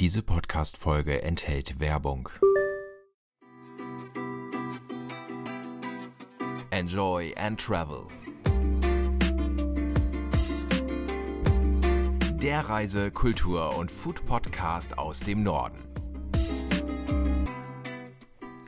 Diese 0.00 0.24
Podcast-Folge 0.24 1.22
enthält 1.22 1.78
Werbung. 1.78 2.28
Enjoy 6.70 7.32
and 7.36 7.60
Travel. 7.60 8.02
Der 12.42 12.68
Reise-, 12.68 13.12
Kultur- 13.12 13.76
und 13.78 13.88
Food-Podcast 13.88 14.98
aus 14.98 15.20
dem 15.20 15.44
Norden. 15.44 15.84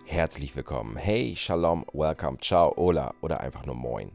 Herzlich 0.04 0.54
willkommen. 0.54 0.96
Hey, 0.96 1.34
Shalom, 1.34 1.84
Welcome, 1.92 2.38
Ciao, 2.40 2.72
Hola 2.76 3.12
oder 3.20 3.40
einfach 3.40 3.66
nur 3.66 3.74
Moin. 3.74 4.12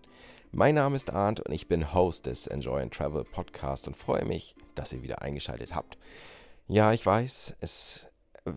Mein 0.54 0.76
Name 0.76 0.96
ist 0.96 1.12
Arndt 1.12 1.42
und 1.42 1.52
ich 1.52 1.68
bin 1.68 1.94
Host 1.94 2.26
des 2.26 2.48
Enjoy 2.48 2.82
and 2.82 2.94
Travel 2.94 3.26
Podcast 3.26 3.88
und 3.88 3.98
freue 3.98 4.24
mich, 4.24 4.56
dass 4.76 4.94
ihr 4.94 5.04
wieder 5.04 5.22
eingeschaltet 5.22 5.76
habt. 5.76 5.98
Ja, 6.68 6.94
ich 6.94 7.06
weiß, 7.06 7.56
es 7.60 8.08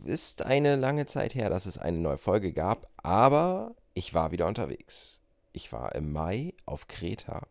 ist 0.05 0.43
eine 0.43 0.77
lange 0.77 1.07
Zeit 1.07 1.35
her, 1.35 1.51
dass 1.51 1.67
es 1.67 1.79
eine 1.79 1.99
neue 1.99 2.19
Folge 2.19 2.53
gab, 2.53 2.89
aber 2.97 3.75
ich 3.93 4.15
war 4.15 4.31
wieder 4.31 4.47
unterwegs. 4.47 5.21
Ich 5.53 5.73
war 5.73 5.95
im 5.95 6.13
Mai 6.13 6.55
auf 6.65 6.89
Kreta, 6.89 7.47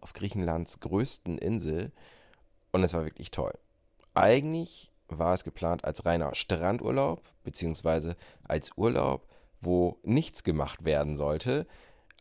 auf 0.00 0.12
Griechenlands 0.12 0.80
größten 0.80 1.38
Insel 1.38 1.92
und 2.72 2.82
es 2.82 2.94
war 2.94 3.04
wirklich 3.04 3.30
toll. 3.30 3.52
Eigentlich 4.14 4.92
war 5.08 5.34
es 5.34 5.44
geplant 5.44 5.84
als 5.84 6.04
reiner 6.04 6.34
Strandurlaub, 6.34 7.22
beziehungsweise 7.44 8.16
als 8.44 8.70
Urlaub, 8.76 9.26
wo 9.60 9.98
nichts 10.02 10.44
gemacht 10.44 10.84
werden 10.84 11.16
sollte. 11.16 11.66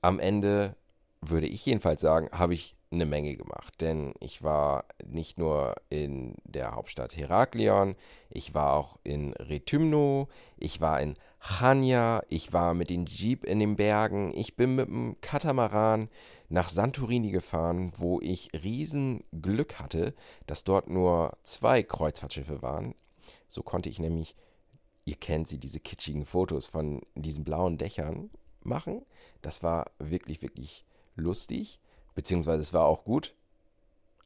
Am 0.02 0.20
Ende 0.20 0.76
würde 1.22 1.48
ich 1.48 1.66
jedenfalls 1.66 2.02
sagen, 2.02 2.30
habe 2.32 2.54
ich 2.54 2.76
eine 2.92 3.06
Menge 3.06 3.36
gemacht. 3.36 3.80
Denn 3.80 4.14
ich 4.20 4.44
war 4.44 4.86
nicht 5.06 5.38
nur 5.38 5.76
in 5.90 6.36
der 6.44 6.76
Hauptstadt 6.76 7.16
Heraklion, 7.16 7.96
ich 8.30 8.54
war 8.54 8.74
auch 8.74 8.98
in 9.04 9.34
Retymno, 9.34 10.28
ich 10.58 10.82
war 10.82 11.00
in 11.02 11.16
Chania, 11.40 12.24
ich 12.30 12.54
war 12.54 12.74
mit 12.74 12.90
dem 12.90 13.06
Jeep 13.06 13.46
in 13.46 13.60
den 13.60 13.76
Bergen, 13.76 14.32
ich 14.36 14.56
bin 14.56 14.76
mit 14.76 14.88
dem 14.88 15.20
Katamaran 15.22 16.10
nach 16.50 16.70
Santorini 16.70 17.32
gefahren, 17.32 17.94
wo 17.98 18.20
ich 18.22 18.50
riesen 18.64 19.24
Glück 19.32 19.80
hatte, 19.80 20.14
dass 20.46 20.64
dort 20.64 20.90
nur 20.90 21.38
zwei 21.44 21.82
Kreuzfahrtschiffe 21.82 22.62
waren. 22.62 22.94
So 23.48 23.64
konnte 23.64 23.90
ich 23.90 24.00
nämlich, 24.00 24.36
ihr 25.06 25.16
kennt 25.16 25.48
sie, 25.48 25.58
diese 25.58 25.80
kitschigen 25.80 26.26
Fotos 26.26 26.68
von 26.68 27.02
diesen 27.16 27.44
blauen 27.44 27.78
Dächern 27.78 28.30
machen. 28.64 29.02
Das 29.42 29.64
war 29.64 29.92
wirklich, 29.98 30.42
wirklich 30.42 30.86
lustig, 31.16 31.80
beziehungsweise 32.22 32.62
es 32.62 32.72
war 32.72 32.86
auch 32.86 33.04
gut. 33.04 33.34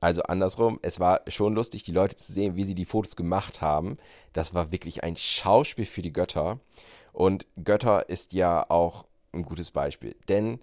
Also 0.01 0.21
andersrum, 0.23 0.79
es 0.81 0.99
war 0.99 1.21
schon 1.27 1.55
lustig, 1.55 1.83
die 1.83 1.93
Leute 1.93 2.17
zu 2.17 2.33
sehen, 2.33 2.57
wie 2.57 2.65
sie 2.65 2.75
die 2.75 2.83
Fotos 2.83 3.15
gemacht 3.15 3.61
haben. 3.61 3.97
Das 4.33 4.53
war 4.53 4.73
wirklich 4.73 5.05
ein 5.05 5.15
Schauspiel 5.15 5.85
für 5.85 6.01
die 6.01 6.11
Götter. 6.11 6.59
Und 7.13 7.45
Götter 7.63 8.09
ist 8.09 8.33
ja 8.33 8.69
auch 8.69 9.05
ein 9.31 9.43
gutes 9.43 9.71
Beispiel. 9.71 10.13
Denn 10.27 10.59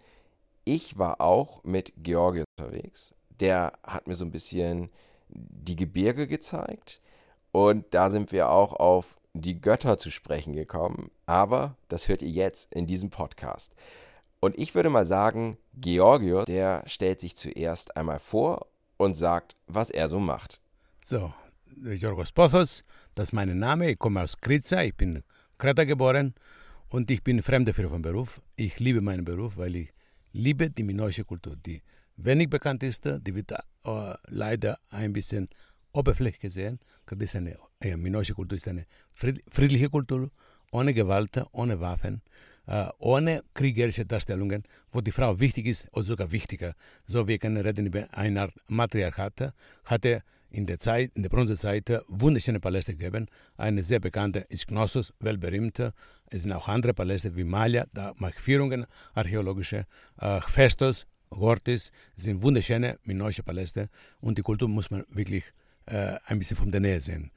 ich 0.65 0.99
war 0.99 1.23
auch 1.23 1.65
mit 1.65 1.95
Georgi 1.97 2.45
unterwegs. 2.59 3.15
Der 3.41 3.73
hat 3.83 4.07
mir 4.07 4.15
so 4.15 4.27
ein 4.27 4.31
bisschen 4.31 4.91
die 5.31 5.77
Gebirge 5.77 6.27
gezeigt. 6.27 7.01
Und 7.51 7.87
da 7.95 8.11
sind 8.11 8.31
wir 8.31 8.51
auch 8.51 8.75
auf 8.75 9.17
die 9.33 9.59
Götter 9.59 9.97
zu 9.97 10.11
sprechen 10.11 10.53
gekommen. 10.53 11.11
Aber 11.25 11.77
das 11.89 12.09
hört 12.09 12.21
ihr 12.21 12.31
jetzt 12.31 12.73
in 12.75 12.87
diesem 12.87 13.09
Podcast. 13.09 13.73
Und 14.45 14.59
ich 14.59 14.75
würde 14.75 14.91
mal 14.91 15.07
sagen, 15.07 15.57
Georgios, 15.75 16.47
der 16.47 16.83
stellt 16.87 17.21
sich 17.21 17.37
zuerst 17.37 17.97
einmal 17.97 18.19
vor 18.19 18.67
und 18.97 19.15
sagt, 19.15 19.55
was 19.69 19.89
er 19.89 20.09
so 20.09 20.19
macht. 20.19 20.61
So, 21.01 21.33
Georgos 21.77 22.33
Pothos, 22.33 22.83
das 23.15 23.29
ist 23.29 23.33
mein 23.35 23.57
Name. 23.57 23.93
Ich 23.93 24.01
komme 24.01 24.21
aus 24.21 24.37
Kriza, 24.41 24.83
ich 24.83 24.97
bin 24.97 25.23
Kreta 25.59 25.85
geboren 25.85 26.35
und 26.89 27.09
ich 27.13 27.23
bin 27.23 27.41
Fremdenführer 27.41 27.91
vom 27.91 28.03
Beruf. 28.03 28.43
Ich 28.57 28.81
liebe 28.81 29.01
meinen 29.01 29.25
Beruf, 29.25 29.57
weil 29.59 29.77
ich 29.77 29.93
liebe 30.33 30.71
die 30.71 30.83
minoische 30.83 31.25
Kultur, 31.25 31.55
die 31.55 31.81
wenig 32.17 32.51
bekannt 32.51 32.83
ist, 32.83 33.05
die 33.05 33.35
wird 33.37 33.53
uh, 33.87 34.15
leider 34.27 34.77
ein 34.91 35.13
bisschen 35.13 35.51
oberflächlich 35.93 36.41
gesehen. 36.41 36.81
Das 37.07 37.17
ist 37.21 37.37
eine, 37.37 37.59
äh, 37.79 37.97
minoische 37.97 38.35
Kultur 38.35 38.57
ist 38.57 38.67
eine 38.67 38.87
friedliche 39.15 39.89
Kultur, 39.89 40.33
ohne 40.73 40.95
Gewalt, 40.95 41.41
ohne 41.53 41.79
Waffen 41.79 42.23
äh, 42.25 42.52
ohne 42.99 43.43
kriegerische 43.55 44.07
Darstellungen, 44.07 44.63
wo 44.93 45.01
die 45.01 45.11
Frau 45.11 45.39
wichtig 45.41 45.67
ist 45.67 45.89
oder 45.93 46.05
sogar 46.05 46.31
wichtiger. 46.31 46.75
So 47.07 47.27
wir 47.27 47.39
können 47.39 47.57
reden 47.57 47.87
über 47.87 48.07
eine 48.13 48.43
Art 48.43 48.55
Matriarchat, 48.69 49.53
hatte 49.85 50.23
in 50.53 50.67
der 50.67 50.79
Zeit, 50.79 51.11
in 51.15 51.23
der 51.23 51.31
Bronzezeit 51.31 51.91
wunderschöne 52.09 52.61
Paläste 52.61 52.95
gegeben. 52.95 53.27
Eine 53.57 53.83
sehr 53.83 54.01
bekannte 54.01 54.41
ist 54.49 54.69
Knossos, 54.69 55.13
weltberühmt. 55.21 55.79
Es 56.31 56.43
sind 56.43 56.53
auch 56.53 56.69
andere 56.69 56.95
Paläste 56.95 57.35
wie 57.37 57.45
Malia, 57.45 57.87
da 57.93 58.13
mache 58.17 58.35
ich 58.37 58.41
Führungen, 58.41 58.87
archäologische. 59.15 59.87
Äh, 60.19 60.41
Festos, 60.43 61.07
Gortis, 61.31 61.91
sind 62.17 62.43
wunderschöne 62.43 62.99
minoische 63.05 63.43
Paläste 63.43 63.89
und 64.21 64.39
die 64.39 64.43
Kultur 64.43 64.69
muss 64.69 64.91
man 64.91 65.05
wirklich 65.09 65.45
äh, 65.87 66.17
ein 66.27 66.39
bisschen 66.39 66.57
von 66.57 66.71
der 66.71 66.81
Nähe 66.81 67.01
sehen. 67.01 67.31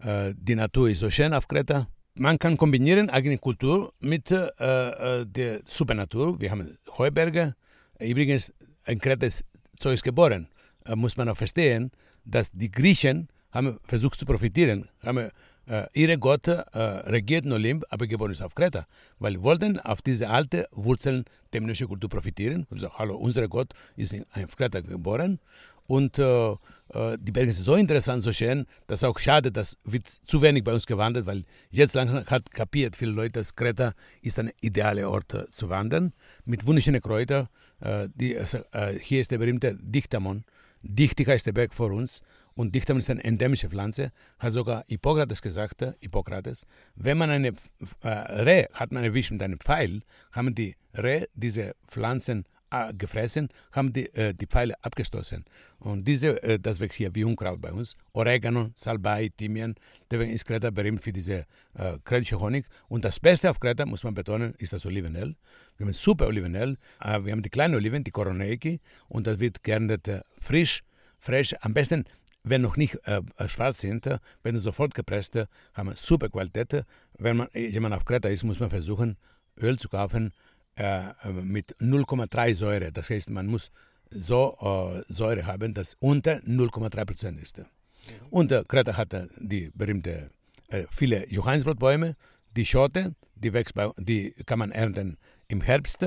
Äh, 0.00 0.34
die 0.36 0.54
Natur 0.54 0.90
ist 0.90 1.00
so 1.00 1.10
schön 1.10 1.32
auf 1.32 1.48
Kreta, 1.48 1.88
man 2.18 2.38
kann 2.38 2.56
kombinieren 2.56 3.10
eigene 3.10 3.38
Kultur 3.38 3.92
mit 4.00 4.30
äh, 4.30 4.46
äh, 4.46 5.26
der 5.26 5.60
Supernatur. 5.64 6.40
Wir 6.40 6.50
haben 6.50 6.78
Heuberge. 6.98 7.54
Übrigens, 8.00 8.52
ein 8.84 8.98
Kreta 8.98 9.26
ist 9.26 9.44
Zeus 9.78 10.02
geboren. 10.02 10.48
Äh, 10.84 10.96
muss 10.96 11.16
man 11.16 11.28
auch 11.28 11.36
verstehen, 11.36 11.90
dass 12.24 12.50
die 12.52 12.70
Griechen 12.70 13.28
haben 13.52 13.78
versucht 13.84 14.18
zu 14.18 14.26
profitieren, 14.26 14.88
haben 15.02 15.30
äh, 15.66 15.86
ihre 15.94 16.18
Gott 16.18 16.46
äh, 16.46 16.62
regiert 16.74 17.44
in 17.44 17.52
Olymp, 17.52 17.84
aber 17.90 18.06
geboren 18.06 18.32
ist 18.32 18.42
auf 18.42 18.54
Kreta, 18.54 18.86
weil 19.18 19.42
wollten 19.42 19.78
auf 19.80 20.02
diese 20.02 20.28
alte 20.28 20.68
Wurzeln 20.72 21.24
der 21.52 21.62
Kultur 21.86 22.10
profitieren. 22.10 22.66
Und 22.70 22.80
sagen, 22.80 22.94
hallo, 22.96 23.16
unser 23.16 23.48
Gott 23.48 23.72
ist 23.96 24.14
auf 24.14 24.56
Kreta 24.56 24.80
geboren 24.80 25.38
und 25.86 26.18
äh, 26.18 26.50
äh, 26.50 27.18
die 27.20 27.32
Berge 27.32 27.52
sind 27.52 27.64
so 27.64 27.74
interessant, 27.74 28.22
so 28.22 28.32
schön, 28.32 28.66
dass 28.86 29.04
auch 29.04 29.18
schade, 29.18 29.52
dass 29.52 29.76
wird 29.84 30.08
zu 30.08 30.42
wenig 30.42 30.64
bei 30.64 30.72
uns 30.72 30.86
gewandert, 30.86 31.26
weil 31.26 31.44
jetzt 31.70 31.94
langsam 31.94 32.24
hat 32.26 32.50
kapiert 32.50 32.96
viele 32.96 33.12
Leute, 33.12 33.40
dass 33.40 33.54
Kreta 33.54 33.94
ist 34.22 34.38
ein 34.38 34.50
idealer 34.60 35.10
Ort 35.10 35.34
äh, 35.34 35.48
zu 35.50 35.68
wandern 35.68 36.12
mit 36.44 36.66
wunderschönen 36.66 37.00
Kräutern. 37.00 37.48
Äh, 37.80 38.08
die, 38.14 38.34
äh, 38.34 38.98
hier 39.00 39.20
ist 39.20 39.30
der 39.30 39.38
berühmte 39.38 39.76
Dichtamon. 39.80 40.44
Dichtig 40.82 41.28
heißt 41.28 41.46
der 41.46 41.52
Berg 41.52 41.74
vor 41.74 41.90
uns 41.90 42.22
und 42.54 42.74
Dichtamon 42.74 43.00
ist 43.00 43.10
eine 43.10 43.24
endemische 43.24 43.68
Pflanze. 43.68 44.12
Hat 44.38 44.52
sogar 44.52 44.84
Hippokrates 44.88 45.42
gesagt, 45.42 45.82
äh, 45.82 45.92
Hippokrates, 46.00 46.66
wenn 46.94 47.18
man 47.18 47.30
eine 47.30 47.48
äh, 48.02 48.08
Reh 48.08 48.66
hat 48.72 48.92
man 48.92 49.04
erwischt 49.04 49.30
mit 49.30 49.42
einem 49.42 49.58
Pfeil, 49.60 50.02
haben 50.32 50.54
die 50.54 50.76
Reh 50.94 51.26
diese 51.34 51.74
Pflanzen 51.88 52.44
äh, 52.70 52.92
gefressen, 52.94 53.48
haben 53.72 53.92
die, 53.92 54.12
äh, 54.14 54.34
die 54.34 54.46
Pfeile 54.46 54.74
abgestoßen. 54.82 55.44
Und 55.78 56.06
diese, 56.06 56.42
äh, 56.42 56.58
das 56.58 56.80
wächst 56.80 56.96
hier 56.96 57.14
wie 57.14 57.24
Unkraut 57.24 57.60
bei 57.60 57.72
uns. 57.72 57.96
Oregano, 58.12 58.70
Salbei, 58.74 59.30
Thymian. 59.36 59.74
Deswegen 60.10 60.32
ist 60.32 60.44
Kreta 60.44 60.70
berühmt 60.70 61.02
für 61.02 61.12
diese 61.12 61.46
äh, 61.74 61.98
kretische 62.04 62.40
Honig. 62.40 62.66
Und 62.88 63.04
das 63.04 63.20
Beste 63.20 63.50
auf 63.50 63.60
Kreta, 63.60 63.86
muss 63.86 64.04
man 64.04 64.14
betonen, 64.14 64.54
ist 64.58 64.72
das 64.72 64.84
Olivenöl. 64.86 65.36
Wir 65.76 65.86
haben 65.86 65.92
super 65.92 66.26
Olivenöl. 66.26 66.76
Äh, 67.00 67.24
wir 67.24 67.32
haben 67.32 67.42
die 67.42 67.50
kleinen 67.50 67.74
Oliven, 67.74 68.02
die 68.04 68.10
Koroneiki. 68.10 68.80
Und 69.08 69.26
das 69.26 69.38
wird 69.38 69.62
geerntet 69.62 70.08
äh, 70.08 70.20
frisch, 70.40 70.82
frisch. 71.18 71.54
Am 71.60 71.74
besten 71.74 72.04
wenn 72.48 72.62
noch 72.62 72.76
nicht 72.76 72.96
äh, 73.08 73.22
schwarz 73.48 73.80
sind, 73.80 74.06
werden 74.06 74.60
sofort 74.60 74.94
gepresst, 74.94 75.36
haben 75.74 75.92
super 75.96 76.28
Qualität. 76.28 76.84
Wenn 77.18 77.38
man 77.38 77.48
jemand 77.52 77.92
auf 77.92 78.04
Kreta 78.04 78.28
ist, 78.28 78.44
muss 78.44 78.60
man 78.60 78.70
versuchen, 78.70 79.16
Öl 79.60 79.78
zu 79.78 79.88
kaufen, 79.88 80.32
äh, 80.76 81.12
mit 81.42 81.76
0,3 81.80 82.54
Säure. 82.54 82.92
Das 82.92 83.10
heißt, 83.10 83.30
man 83.30 83.46
muss 83.46 83.70
so 84.10 84.56
äh, 84.60 85.12
Säure 85.12 85.46
haben, 85.46 85.74
dass 85.74 85.96
unter 86.00 86.36
0,3 86.36 87.04
Prozent 87.04 87.40
ist. 87.40 87.62
Und 88.30 88.52
äh, 88.52 88.62
Kreta 88.66 88.96
hat 88.96 89.14
die 89.38 89.70
berühmte 89.74 90.30
äh, 90.68 90.84
viele 90.90 91.28
Johannisbrotbäume, 91.28 92.16
die 92.56 92.64
Schote, 92.64 93.14
die, 93.34 93.52
wächst 93.52 93.74
bei, 93.74 93.90
die 93.98 94.32
kann 94.46 94.58
man 94.58 94.70
ernten 94.70 95.16
im 95.48 95.60
Herbst, 95.60 96.04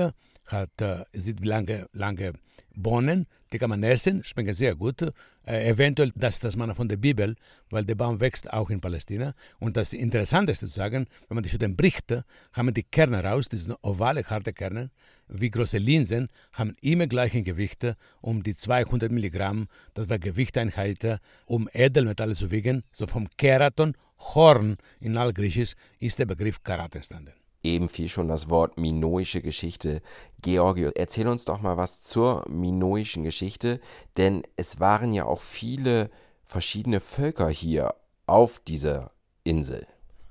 hat 0.50 0.80
äh, 0.80 1.04
lange, 1.40 1.86
lange 1.92 2.32
Bohnen, 2.74 3.26
die 3.52 3.58
kann 3.58 3.70
man 3.70 3.82
essen, 3.82 4.22
schmecken 4.24 4.54
sehr 4.54 4.74
gut. 4.74 5.02
Äh, 5.46 5.68
eventuell 5.70 6.12
das 6.14 6.38
das 6.38 6.56
man 6.56 6.74
von 6.74 6.88
der 6.88 6.96
Bibel, 6.96 7.34
weil 7.70 7.84
der 7.84 7.94
Baum 7.94 8.20
wächst 8.20 8.52
auch 8.52 8.70
in 8.70 8.80
Palästina. 8.80 9.34
Und 9.58 9.76
das 9.76 9.92
Interessanteste 9.92 10.68
zu 10.68 10.74
sagen, 10.74 11.06
wenn 11.28 11.34
man 11.34 11.42
die 11.42 11.50
Schoten 11.50 11.76
bricht, 11.76 12.14
haben 12.52 12.74
die 12.74 12.82
Kerne 12.82 13.24
raus, 13.24 13.46
sind 13.50 13.76
ovale, 13.82 14.22
harte 14.24 14.52
Kerne, 14.52 14.90
wie 15.28 15.50
große 15.50 15.78
Linsen, 15.78 16.28
haben 16.52 16.76
immer 16.80 17.06
gleichen 17.06 17.44
Gewicht, 17.44 17.86
um 18.20 18.42
die 18.42 18.54
200 18.54 19.10
Milligramm, 19.10 19.68
das 19.94 20.08
war 20.08 20.18
Gewichteinheit, 20.18 21.20
um 21.46 21.68
Edelmetalle 21.72 22.34
zu 22.34 22.50
wiegen, 22.50 22.84
so 22.92 23.06
vom 23.06 23.28
Keraton, 23.36 23.94
Horn 24.18 24.76
in 25.00 25.16
Altgriechisch, 25.16 25.74
ist 25.98 26.18
der 26.18 26.26
Begriff 26.26 26.62
Karat 26.62 26.94
entstanden. 26.94 27.39
Eben 27.62 27.88
fiel 27.88 28.08
schon 28.08 28.28
das 28.28 28.48
Wort 28.48 28.78
minoische 28.78 29.42
Geschichte. 29.42 30.00
Georgios, 30.40 30.92
erzähl 30.94 31.28
uns 31.28 31.44
doch 31.44 31.60
mal 31.60 31.76
was 31.76 32.00
zur 32.00 32.44
minoischen 32.48 33.22
Geschichte, 33.22 33.80
denn 34.16 34.42
es 34.56 34.80
waren 34.80 35.12
ja 35.12 35.26
auch 35.26 35.40
viele 35.40 36.10
verschiedene 36.46 37.00
Völker 37.00 37.48
hier 37.48 37.94
auf 38.26 38.58
dieser 38.60 39.12
Insel? 39.44 39.86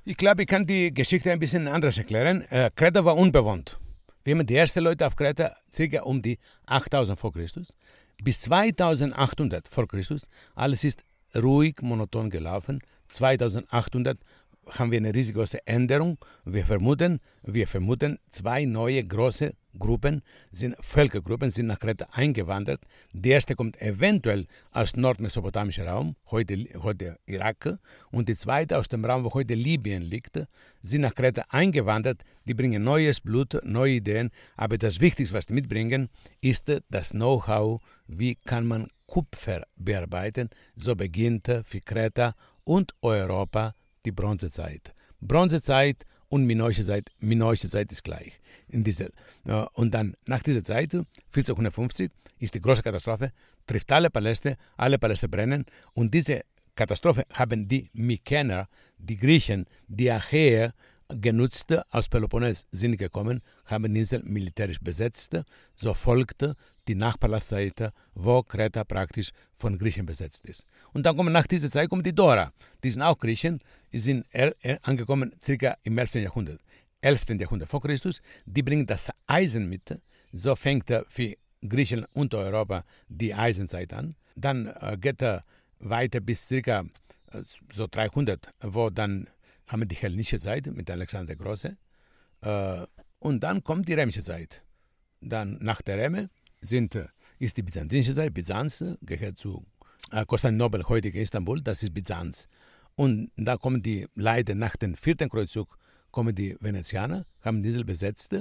Ich 0.05 0.17
glaube, 0.17 0.43
ich 0.43 0.47
kann 0.47 0.65
die 0.65 0.93
Geschichte 0.93 1.31
ein 1.31 1.39
bisschen 1.39 1.67
anders 1.67 1.97
erklären. 1.97 2.41
Äh, 2.49 2.71
Kreta 2.75 3.05
war 3.05 3.15
unbewohnt. 3.15 3.77
Wir 4.23 4.35
haben 4.35 4.45
die 4.45 4.55
ersten 4.55 4.83
Leute 4.83 5.05
auf 5.05 5.15
Kreta 5.15 5.55
circa 5.71 6.03
um 6.03 6.21
die 6.21 6.39
8000 6.65 7.19
vor 7.19 7.31
Christus. 7.33 7.73
Bis 8.21 8.41
2800 8.41 9.67
vor 9.67 9.87
Christus, 9.87 10.29
alles 10.55 10.83
ist 10.83 11.03
ruhig, 11.35 11.81
monoton 11.81 12.29
gelaufen. 12.29 12.81
2800 13.09 14.17
haben 14.71 14.91
wir 14.91 14.97
eine 14.97 15.13
riesengroße 15.13 15.65
Änderung. 15.65 16.17
Wir 16.45 16.65
vermuten, 16.65 17.19
wir 17.43 17.67
vermuten, 17.67 18.19
zwei 18.29 18.65
neue 18.65 19.03
große 19.03 19.53
Gruppen, 19.77 20.21
sind 20.51 20.75
Völkergruppen, 20.79 21.51
sind 21.51 21.67
nach 21.67 21.79
Kreta 21.79 22.07
eingewandert. 22.11 22.81
Die 23.13 23.29
erste 23.29 23.55
kommt 23.55 23.79
eventuell 23.81 24.47
aus 24.71 24.95
nordmesopotamischem 24.95 25.87
Raum, 25.87 26.15
heute, 26.31 26.57
heute 26.81 27.17
Irak, 27.25 27.77
und 28.11 28.27
die 28.29 28.35
zweite 28.35 28.77
aus 28.77 28.87
dem 28.87 29.05
Raum, 29.05 29.23
wo 29.23 29.33
heute 29.33 29.53
Libyen 29.53 30.01
liegt, 30.01 30.39
sind 30.81 31.01
nach 31.01 31.13
Kreta 31.13 31.43
eingewandert. 31.49 32.23
Die 32.45 32.53
bringen 32.53 32.83
neues 32.83 33.21
Blut, 33.21 33.59
neue 33.63 33.93
Ideen, 33.95 34.31
aber 34.57 34.77
das 34.77 34.99
Wichtigste, 34.99 35.35
was 35.35 35.45
sie 35.45 35.53
mitbringen, 35.53 36.09
ist 36.41 36.71
das 36.89 37.11
Know-how, 37.11 37.81
wie 38.07 38.35
kann 38.35 38.67
man 38.67 38.87
Kupfer 39.05 39.63
bearbeiten. 39.75 40.49
So 40.75 40.95
beginnt 40.95 41.47
für 41.65 41.81
Kreta 41.81 42.35
und 42.63 42.93
Europa 43.01 43.73
die 44.05 44.11
Bronzezeit. 44.11 44.93
Bronzezeit 45.21 46.05
und 46.29 46.45
minoische 46.45 46.85
Zeit, 46.85 47.09
minoische 47.19 47.69
Zeit 47.69 47.91
ist 47.91 48.03
gleich. 48.03 48.39
In 48.67 48.83
diese, 48.83 49.09
äh, 49.45 49.65
und 49.73 49.93
dann 49.93 50.15
nach 50.27 50.43
dieser 50.43 50.63
Zeit, 50.63 50.93
1450, 50.93 52.11
ist 52.39 52.55
die 52.55 52.61
große 52.61 52.83
Katastrophe, 52.83 53.31
trifft 53.65 53.91
alle 53.91 54.09
Paläste, 54.09 54.55
alle 54.77 54.97
Paläste 54.97 55.27
brennen 55.27 55.65
und 55.93 56.13
diese 56.13 56.41
Katastrophe 56.75 57.25
haben 57.33 57.67
die 57.67 57.89
Mykener, 57.93 58.69
die 58.97 59.17
Griechen, 59.17 59.65
die 59.87 60.09
Achäer 60.09 60.73
genutzt, 61.09 61.73
aus 61.89 62.07
Peloponnes 62.07 62.65
sind 62.71 62.97
gekommen, 62.97 63.41
haben 63.65 63.91
die 63.91 63.99
Insel 63.99 64.23
militärisch 64.23 64.79
besetzt, 64.79 65.37
so 65.73 65.93
folgte 65.93 66.55
die 66.87 66.95
Nachpalastzeit, 66.95 67.91
wo 68.13 68.43
Kreta 68.43 68.83
praktisch 68.83 69.31
von 69.57 69.77
Griechen 69.77 70.05
besetzt 70.05 70.45
ist. 70.45 70.65
Und 70.93 71.05
dann 71.05 71.17
kommen 71.17 71.33
nach 71.33 71.47
dieser 71.47 71.69
Zeit 71.69 71.89
kommen 71.89 72.03
die 72.03 72.13
Dora, 72.13 72.51
die 72.83 72.91
sind 72.91 73.01
auch 73.01 73.17
Griechen, 73.17 73.59
die 73.91 73.99
sind 73.99 74.25
angekommen 74.83 75.33
circa 75.41 75.77
im 75.83 75.97
11. 75.97 76.15
Jahrhundert. 76.15 76.61
11. 77.01 77.29
Jahrhundert 77.39 77.69
vor 77.69 77.81
Christus, 77.81 78.21
die 78.45 78.63
bringen 78.63 78.85
das 78.85 79.09
Eisen 79.25 79.69
mit, 79.69 79.99
so 80.31 80.55
fängt 80.55 80.91
für 81.09 81.35
Griechenland 81.67 82.09
und 82.13 82.33
Europa 82.33 82.83
die 83.07 83.33
Eisenzeit 83.33 83.93
an. 83.93 84.15
Dann 84.35 84.67
äh, 84.67 84.97
geht 84.99 85.21
er 85.21 85.43
weiter 85.79 86.19
bis 86.19 86.47
circa 86.47 86.85
äh, 87.31 87.41
so 87.71 87.87
300, 87.89 88.49
wo 88.61 88.89
dann 88.89 89.27
haben 89.69 89.87
die 89.87 89.95
hellenische 89.95 90.39
Zeit 90.39 90.67
mit 90.67 90.89
Alexander 90.89 91.35
der 91.35 91.45
Große. 91.45 91.77
Äh, 92.41 92.85
und 93.19 93.41
dann 93.41 93.63
kommt 93.63 93.87
die 93.87 93.93
römische 93.93 94.23
Zeit. 94.23 94.63
Dann 95.21 95.57
nach 95.61 95.81
der 95.81 95.97
Röme 96.03 96.29
sind, 96.59 96.95
äh, 96.95 97.07
ist 97.37 97.55
die 97.57 97.61
byzantinische 97.61 98.15
Zeit. 98.15 98.33
Byzanz 98.33 98.83
gehört 99.01 99.37
zu 99.37 99.65
äh, 100.11 100.25
Konstantinopel, 100.25 100.83
heutige 100.89 101.21
Istanbul, 101.21 101.61
das 101.61 101.83
ist 101.83 101.93
Byzanz. 101.93 102.47
Und 102.95 103.31
da 103.37 103.57
kommen 103.57 103.81
die 103.81 104.07
Leute 104.15 104.55
nach 104.55 104.75
dem 104.75 104.95
vierten 104.95 105.29
Kreuzzug, 105.29 105.77
kommen 106.11 106.33
die 106.33 106.57
Venezianer, 106.59 107.25
haben 107.41 107.61
die 107.61 107.69
Insel 107.69 107.85
besetzt, 107.85 108.35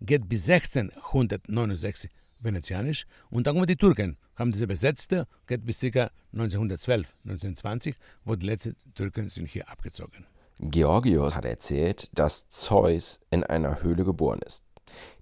geht 0.00 0.28
bis 0.28 0.50
1669 0.50 2.10
venezianisch 2.40 3.06
und 3.30 3.46
dann 3.46 3.54
kommen 3.54 3.68
die 3.68 3.76
Türken, 3.76 4.18
haben 4.34 4.50
diese 4.50 4.66
besetzt, 4.66 5.14
geht 5.46 5.64
bis 5.64 5.80
ca. 5.80 6.10
1912, 6.32 7.06
1920, 7.24 7.94
wo 8.24 8.34
die 8.34 8.46
letzten 8.46 8.74
Türken 8.94 9.28
sind 9.28 9.46
hier 9.46 9.68
abgezogen. 9.68 10.26
Georgios 10.58 11.34
hat 11.34 11.44
erzählt, 11.44 12.10
dass 12.12 12.48
Zeus 12.48 13.20
in 13.30 13.44
einer 13.44 13.82
Höhle 13.82 14.04
geboren 14.04 14.40
ist. 14.44 14.64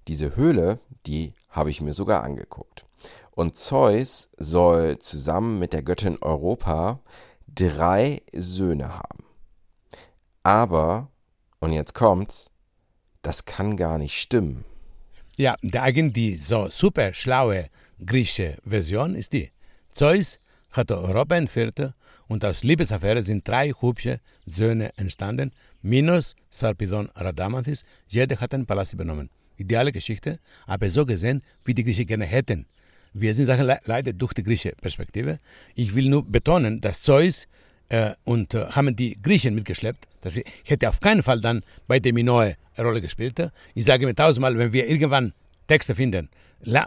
Diese 0.08 0.36
Höhle, 0.36 0.80
die 1.06 1.34
habe 1.50 1.70
ich 1.70 1.80
mir 1.80 1.92
sogar 1.92 2.22
angeguckt. 2.22 2.84
Und 3.30 3.56
Zeus 3.56 4.28
soll 4.36 4.98
zusammen 4.98 5.58
mit 5.58 5.72
der 5.72 5.82
Göttin 5.82 6.18
Europa 6.20 7.00
drei 7.46 8.22
Söhne 8.32 8.94
haben. 8.94 9.24
Aber, 10.42 11.08
und 11.60 11.72
jetzt 11.72 11.94
kommt's, 11.94 12.50
das 13.22 13.44
kann 13.44 13.76
gar 13.76 13.98
nicht 13.98 14.20
stimmen. 14.20 14.64
Ja, 15.36 15.54
eigentlich 15.62 16.12
die 16.12 16.36
so 16.36 16.68
super 16.68 17.14
schlaue 17.14 17.70
griechische 18.04 18.58
Version 18.64 19.14
ist 19.14 19.32
die. 19.32 19.50
Zeus 19.92 20.39
hatte 20.72 20.98
Europa 20.98 21.36
entführt 21.36 21.92
und 22.28 22.44
aus 22.44 22.62
Liebesaffäre 22.62 23.22
sind 23.22 23.46
drei 23.46 23.72
hübsche 23.80 24.20
Söhne 24.46 24.90
entstanden, 24.96 25.52
minus 25.82 26.36
Sarpedon 26.48 27.10
Radamanthys. 27.14 27.84
Jeder 28.08 28.36
hat 28.36 28.54
einen 28.54 28.66
Palast 28.66 28.92
übernommen. 28.92 29.30
Ideale 29.56 29.92
Geschichte, 29.92 30.38
aber 30.66 30.88
so 30.88 31.04
gesehen, 31.04 31.42
wie 31.64 31.74
die 31.74 31.84
Griechen 31.84 32.06
gerne 32.06 32.24
hätten. 32.24 32.66
Wir 33.12 33.34
sind 33.34 33.46
Sachen 33.46 33.66
le 33.66 33.78
leider 33.84 34.12
durch 34.12 34.32
die 34.32 34.44
griechische 34.44 34.72
Perspektive. 34.80 35.38
Ich 35.74 35.94
will 35.94 36.08
nur 36.08 36.24
betonen, 36.24 36.80
dass 36.80 37.02
Zeus 37.02 37.48
äh, 37.88 38.12
und 38.24 38.54
äh, 38.54 38.66
haben 38.66 38.94
die 38.94 39.20
Griechen 39.20 39.54
mitgeschleppt. 39.54 40.06
Das 40.20 40.40
hätte 40.64 40.88
auf 40.88 41.00
keinen 41.00 41.22
Fall 41.22 41.40
dann 41.40 41.62
bei 41.88 41.98
der 41.98 42.12
Minoe 42.12 42.54
eine 42.76 42.86
Rolle 42.86 43.00
gespielt. 43.00 43.50
Ich 43.74 43.84
sage 43.84 44.06
mir 44.06 44.14
tausendmal, 44.14 44.56
wenn 44.56 44.72
wir 44.72 44.88
irgendwann 44.88 45.32
Texte 45.70 45.94
finden, 45.94 46.28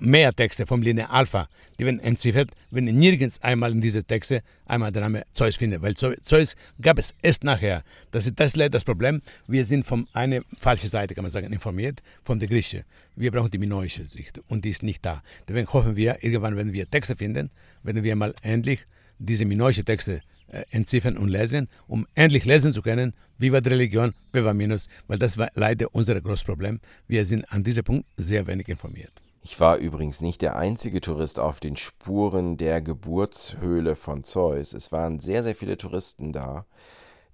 mehr 0.01 0.33
Texte 0.33 0.67
vom 0.67 0.81
Linie 0.81 1.09
Alpha, 1.09 1.47
die 1.79 1.85
werden 1.85 2.01
entziffert, 2.01 2.49
wenn 2.69 2.83
nirgends 2.83 3.41
einmal 3.41 3.71
in 3.71 3.79
diese 3.79 4.03
Texte 4.03 4.41
einmal 4.65 4.91
der 4.91 5.03
Name 5.03 5.23
Zeus 5.31 5.55
findet, 5.55 5.81
weil 5.81 5.95
Zeus 5.95 6.57
gab 6.81 6.99
es 6.99 7.15
erst 7.21 7.45
nachher. 7.45 7.85
Das 8.11 8.25
ist 8.25 8.37
das 8.37 8.57
leider 8.57 8.71
das 8.71 8.83
Problem. 8.83 9.21
Wir 9.47 9.63
sind 9.63 9.87
von 9.87 10.09
einer 10.11 10.41
falschen 10.57 10.89
Seite, 10.89 11.15
kann 11.15 11.23
man 11.23 11.31
sagen, 11.31 11.53
informiert, 11.53 12.03
von 12.23 12.39
der 12.39 12.49
Grieche. 12.49 12.83
Wir 13.15 13.31
brauchen 13.31 13.51
die 13.51 13.57
minoische 13.57 14.05
Sicht 14.05 14.41
und 14.49 14.65
die 14.65 14.71
ist 14.71 14.83
nicht 14.83 15.05
da. 15.05 15.23
Deswegen 15.47 15.69
hoffen 15.69 15.95
wir, 15.95 16.21
irgendwann, 16.21 16.57
wenn 16.57 16.73
wir 16.73 16.89
Texte 16.89 17.15
finden, 17.15 17.51
werden 17.83 18.03
wir 18.03 18.17
mal 18.17 18.35
endlich 18.41 18.81
diese 19.17 19.45
minoische 19.45 19.85
Texte 19.85 20.15
äh, 20.15 20.32
entziffern 20.71 21.17
und 21.17 21.29
lesen, 21.29 21.69
um 21.87 22.07
endlich 22.15 22.45
lesen 22.45 22.73
zu 22.73 22.81
können, 22.81 23.13
wie 23.37 23.51
war 23.51 23.61
die 23.61 23.69
Religion, 23.69 24.13
wer 24.31 24.45
war 24.45 24.53
Minus, 24.53 24.87
weil 25.07 25.17
das 25.17 25.37
war 25.37 25.49
leider 25.53 25.87
unser 25.93 26.19
großes 26.19 26.43
Problem. 26.43 26.79
Wir 27.07 27.25
sind 27.25 27.51
an 27.51 27.63
diesem 27.63 27.83
Punkt 27.83 28.07
sehr 28.17 28.47
wenig 28.47 28.69
informiert. 28.69 29.11
Ich 29.45 29.59
war 29.59 29.75
übrigens 29.75 30.21
nicht 30.21 30.41
der 30.41 30.55
einzige 30.55 31.01
Tourist 31.01 31.37
auf 31.37 31.59
den 31.59 31.75
Spuren 31.75 32.55
der 32.55 32.81
Geburtshöhle 32.81 33.95
von 33.95 34.23
Zeus. 34.23 34.73
Es 34.73 34.93
waren 34.93 35.19
sehr, 35.19 35.43
sehr 35.43 35.53
viele 35.53 35.77
Touristen 35.77 36.31
da, 36.31 36.65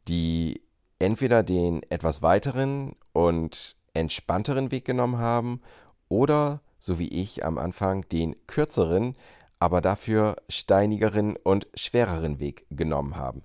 die 0.08 0.64
entweder 0.98 1.44
den 1.44 1.84
etwas 1.90 2.24
weiteren 2.24 2.96
und 3.14 3.76
entspannteren 3.94 4.72
Weg 4.72 4.86
genommen 4.86 5.20
haben 5.20 5.62
oder, 6.08 6.62
so 6.80 6.98
wie 6.98 7.10
ich 7.10 7.46
am 7.46 7.60
Anfang, 7.60 8.08
den 8.10 8.36
kürzeren, 8.48 9.16
aber 9.60 9.82
dafür 9.82 10.38
steinigeren 10.48 11.36
und 11.36 11.68
schwereren 11.76 12.40
Weg 12.40 12.66
genommen 12.70 13.18
haben. 13.18 13.44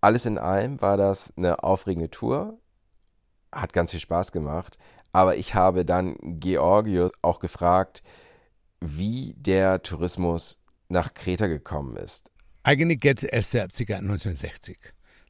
Alles 0.00 0.26
in 0.26 0.38
allem 0.38 0.80
war 0.80 0.96
das 0.96 1.32
eine 1.36 1.64
aufregende 1.64 2.10
Tour, 2.10 2.58
hat 3.52 3.72
ganz 3.72 3.90
viel 3.90 4.00
Spaß 4.00 4.32
gemacht. 4.32 4.78
Aber 5.12 5.36
ich 5.36 5.54
habe 5.54 5.84
dann 5.84 6.16
Georgios 6.40 7.10
auch 7.22 7.38
gefragt, 7.38 8.02
wie 8.80 9.34
der 9.38 9.82
Tourismus 9.82 10.58
nach 10.88 11.14
Kreta 11.14 11.46
gekommen 11.46 11.96
ist. 11.96 12.30
Eigentlich 12.62 13.00
geht 13.00 13.22
es 13.22 13.24
erst 13.24 13.56
ab 13.56 13.70
ca. 13.72 13.96
1960. 13.96 14.78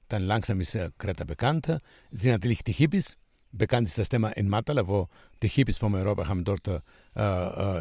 Dann 0.09 0.23
langsam 0.23 0.61
ist 0.61 0.77
Kreta 0.99 1.25
bekannt. 1.25 1.69
Es 2.11 2.23
sind 2.23 2.33
natürlich 2.33 2.65
die 2.65 2.73
Hippies, 2.73 3.17
bekannt 3.57 3.89
ist 3.89 3.99
das 3.99 4.09
Thema 4.09 4.31
in 4.31 4.49
Matala, 4.49 4.87
wo 4.87 5.09
die 5.43 5.49
Hippies 5.49 5.79
von 5.79 5.95
Europa 5.95 6.29
haben 6.29 6.45
dort 6.45 6.69
äh, 6.69 6.81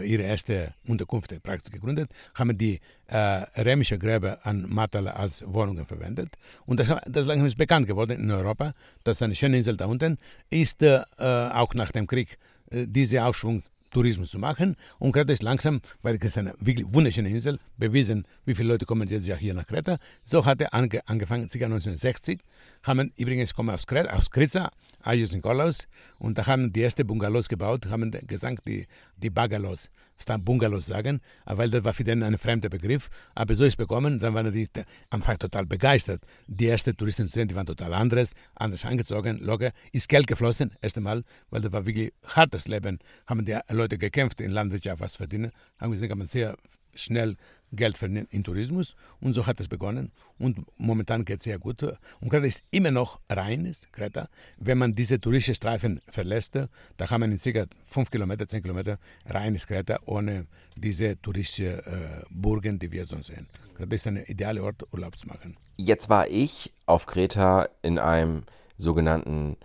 ihre 0.08 0.24
erste 0.24 0.74
Unterkunft 0.88 1.34
praktisch 1.44 1.72
gegründet, 1.72 2.10
haben 2.34 2.58
die 2.58 2.80
äh, 3.08 3.18
römische 3.62 3.98
Gräber 3.98 4.40
an 4.44 4.66
Matala 4.70 5.12
als 5.12 5.44
Wohnungen 5.48 5.86
verwendet. 5.86 6.36
Und 6.66 6.80
das, 6.80 6.88
das 7.06 7.28
langsam 7.28 7.46
ist 7.46 7.58
bekannt 7.58 7.88
geworden 7.88 8.20
in 8.20 8.32
Europa, 8.32 8.74
dass 9.04 9.22
eine 9.22 9.36
schöne 9.36 9.58
Insel 9.58 9.78
da 9.78 9.86
unten 9.86 10.18
ist, 10.50 10.82
äh, 10.82 11.02
auch 11.18 11.74
nach 11.74 11.92
dem 11.92 12.08
Krieg, 12.08 12.38
äh, 12.72 12.86
diese 12.88 13.24
Aufschwung 13.24 13.64
Tourismus 13.96 14.32
zu 14.32 14.40
machen. 14.40 14.76
Und 15.00 15.14
Kreta 15.14 15.32
ist 15.32 15.42
langsam, 15.42 15.80
weil 16.02 16.18
es 16.22 16.38
eine 16.38 16.54
wirklich 16.60 16.86
wunderschöne 16.94 17.30
Insel, 17.30 17.60
bewiesen, 17.78 18.28
wie 18.44 18.54
viele 18.54 18.68
Leute 18.68 18.86
kommen 18.86 19.08
jetzt 19.08 19.26
ja 19.26 19.38
hier 19.38 19.54
nach 19.54 19.66
Kreta. 19.66 19.98
So 20.26 20.46
hat 20.46 20.60
er 20.60 20.74
ange, 20.74 21.00
angefangen, 21.08 21.48
ca. 21.48 21.66
1960. 21.66 22.42
Haben 22.86 23.12
übrigens 23.18 23.56
kommen 23.56 23.74
aus 23.74 23.88
Kreta, 23.88 24.14
aus 24.14 24.30
Kritza, 24.30 24.70
Ayus 25.02 25.34
Nikolaus, 25.34 25.88
und 26.20 26.38
da 26.38 26.46
haben 26.46 26.72
die 26.72 26.84
ersten 26.84 27.06
Bungalows 27.06 27.50
gebaut, 27.50 27.88
haben 27.88 28.12
gesagt, 28.28 28.68
die, 28.68 28.86
die 29.18 29.32
Bagalos, 29.32 29.90
statt 30.20 30.46
Bungalows 30.46 30.86
sagen, 30.86 31.20
weil 31.46 31.72
das 31.72 31.84
war 31.84 31.96
für 31.96 32.04
den 32.04 32.22
ein 32.22 32.38
fremder 32.38 32.70
Begriff. 32.70 33.10
Aber 33.34 33.56
so 33.56 33.66
ist 33.66 33.76
bekommen, 33.76 34.20
dann 34.20 34.36
waren 34.36 34.54
die 34.54 34.68
einfach 35.10 35.36
total 35.38 35.66
begeistert. 35.66 36.22
Die 36.46 36.68
ersten 36.68 36.96
Touristen 36.96 37.28
zu 37.28 37.34
sehen, 37.34 37.48
die 37.48 37.56
waren 37.56 37.66
total 37.66 37.92
anderes, 37.92 38.34
anders 38.54 38.86
angezogen, 38.86 39.40
locker. 39.40 39.72
Ist 39.92 40.08
Geld 40.08 40.28
geflossen, 40.28 40.72
erst 40.80 40.98
einmal, 40.98 41.24
weil 41.50 41.62
das 41.62 41.72
war 41.72 41.88
wirklich 41.88 42.14
hartes 42.24 42.68
Leben. 42.68 43.00
Haben 43.26 43.46
die 43.46 43.58
Leute 43.70 43.98
gekämpft, 43.98 44.42
in 44.42 44.52
Landwirtschaft 44.52 45.02
was 45.02 45.16
verdienen. 45.16 45.52
Haben 45.80 45.92
gesehen, 45.92 46.10
kann 46.10 46.20
man 46.20 46.28
sehr 46.28 46.56
schnell 46.96 47.36
Geld 47.76 47.98
verdienen 47.98 48.28
in 48.32 48.44
Tourismus 48.44 48.96
und 49.20 49.34
so 49.34 49.46
hat 49.46 49.60
es 49.60 49.68
begonnen 49.68 50.12
und 50.38 50.66
momentan 50.78 51.26
geht 51.26 51.40
es 51.40 51.44
sehr 51.44 51.60
gut. 51.60 51.84
Und 51.84 52.30
Kreta 52.30 52.46
ist 52.46 52.64
immer 52.72 52.92
noch 52.92 53.20
reines 53.30 53.88
Kreta. 53.92 54.28
Wenn 54.58 54.78
man 54.78 54.96
diese 54.96 55.20
touristischen 55.20 55.56
Streifen 55.56 56.02
verlässt, 56.10 56.56
da 56.56 57.06
kann 57.06 57.22
man 57.22 57.32
in 57.32 57.38
circa 57.38 57.66
5 57.84 58.12
Kilometer, 58.12 58.48
10 58.48 58.62
Kilometer 58.62 58.98
reines 59.26 59.68
Kreta 59.68 60.00
ohne 60.06 60.48
diese 60.76 61.22
touristischen 61.22 61.80
äh, 61.80 62.24
Burgen, 62.30 62.80
die 62.80 62.92
wir 62.92 63.06
sonst 63.06 63.28
sehen. 63.28 63.48
Kreta 63.76 63.96
ist 63.96 64.08
ein 64.08 64.18
idealer 64.26 64.64
Ort, 64.64 64.84
Urlaub 64.94 65.18
zu 65.18 65.28
machen. 65.28 65.58
Jetzt 65.78 66.10
war 66.10 66.28
ich 66.28 66.74
auf 66.86 67.06
Kreta 67.06 67.68
in 67.82 68.00
einem 68.00 68.44
sogenannten 68.78 69.58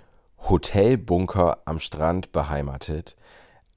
Hotelbunker 0.49 1.59
am 1.65 1.79
Strand 1.79 2.33
beheimatet, 2.33 3.17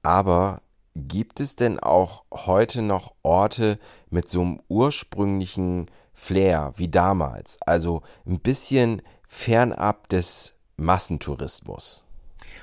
aber 0.02 0.62
Gibt 0.96 1.40
es 1.40 1.56
denn 1.56 1.80
auch 1.80 2.22
heute 2.32 2.80
noch 2.80 3.14
Orte 3.24 3.80
mit 4.10 4.28
so 4.28 4.42
einem 4.42 4.60
ursprünglichen 4.68 5.86
Flair 6.12 6.72
wie 6.76 6.88
damals? 6.88 7.58
Also 7.62 8.02
ein 8.24 8.38
bisschen 8.38 9.02
fernab 9.26 10.08
des 10.08 10.54
Massentourismus? 10.76 12.04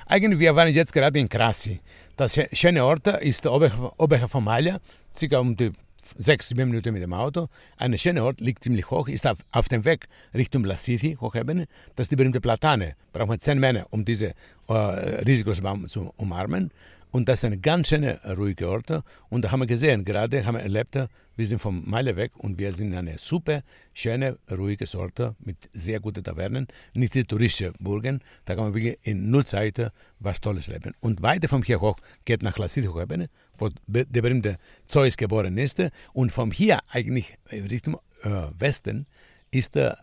Eigentlich, 0.06 0.40
wir 0.40 0.56
waren 0.56 0.74
jetzt 0.74 0.94
gerade 0.94 1.20
in 1.20 1.28
Krasi. 1.28 1.82
Das 2.16 2.40
schöne 2.54 2.86
Ort 2.86 3.08
ist 3.08 3.46
oberhalb 3.48 4.32
von 4.32 4.44
Malia, 4.46 4.80
circa 5.14 5.40
um 5.40 5.58
die 5.58 5.74
sechs, 6.16 6.48
sieben 6.48 6.70
Minuten 6.70 6.94
mit 6.94 7.04
dem 7.04 7.14
Auto. 7.14 7.48
Ein 7.78 7.98
schöner 7.98 8.24
Ort, 8.24 8.40
liegt 8.40 8.64
ziemlich 8.64 8.90
hoch, 8.90 9.10
ist 9.10 9.28
auf, 9.28 9.40
auf 9.52 9.68
dem 9.68 9.84
Weg 9.84 10.08
Richtung 10.34 10.64
La 10.64 10.78
City, 10.78 11.18
Hochebene. 11.20 11.68
Das 11.96 12.06
ist 12.06 12.12
die 12.12 12.16
berühmte 12.16 12.40
Platane. 12.40 12.96
Braucht 13.12 13.28
man 13.28 13.42
zehn 13.42 13.60
Männer, 13.60 13.86
um 13.90 14.06
diese 14.06 14.34
äh, 14.68 14.74
Risikobaum 14.74 15.88
zu 15.88 16.14
umarmen. 16.18 16.72
Und 17.12 17.27
das 17.27 17.39
ist 17.39 17.46
eine 17.46 17.58
ganz 17.58 17.89
schöne, 17.89 18.20
ruhige 18.38 18.70
Ort. 18.70 19.03
Und 19.30 19.44
da 19.44 19.51
haben 19.51 19.60
wir 19.60 19.68
gesehen, 19.68 20.06
gerade 20.06 20.46
haben 20.46 20.56
wir 20.56 20.62
erlebt, 20.62 20.98
wir 21.36 21.48
sind 21.48 21.60
vom 21.60 21.84
Meile 21.89 22.15
weg 22.15 22.32
und 22.38 22.58
wir 22.58 22.74
sind 22.74 22.91
in 22.91 22.98
einer 22.98 23.18
super, 23.18 23.62
schöne, 23.94 24.38
ruhige 24.50 24.86
Ort 24.98 25.36
mit 25.39 25.70
sehr 25.74 26.00
guten 26.00 26.24
Tavernen, 26.24 26.68
nicht 26.94 27.13
die 27.13 27.24
touristische 27.24 27.74
Burgen. 27.80 28.22
Da 28.46 28.56
kann 28.56 28.65
man 28.65 28.74
wirklich 28.74 28.98
in 29.03 29.30
null 29.30 29.46
Zeit 29.46 29.91
was 30.20 30.39
Tolles 30.39 30.68
leben. 30.68 30.94
Und 31.00 31.22
weiter 31.22 31.48
von 31.50 31.63
hier 31.63 31.82
hoch 31.82 31.98
geht 32.25 32.44
nach 32.44 32.58
Lassiti-Hochebene, 32.58 33.30
wo 33.58 33.70
der 33.88 34.22
berühmte 34.22 34.58
Zeus 34.88 35.18
geboren 35.18 35.58
ist. 35.58 35.82
Und 36.13 36.32
von 36.32 36.51
hier 36.51 36.80
eigentlich 36.89 37.38
Richtung 37.51 37.98
äh, 38.24 38.48
Westen 38.58 39.06
ist, 39.51 39.75
äh, 39.75 39.94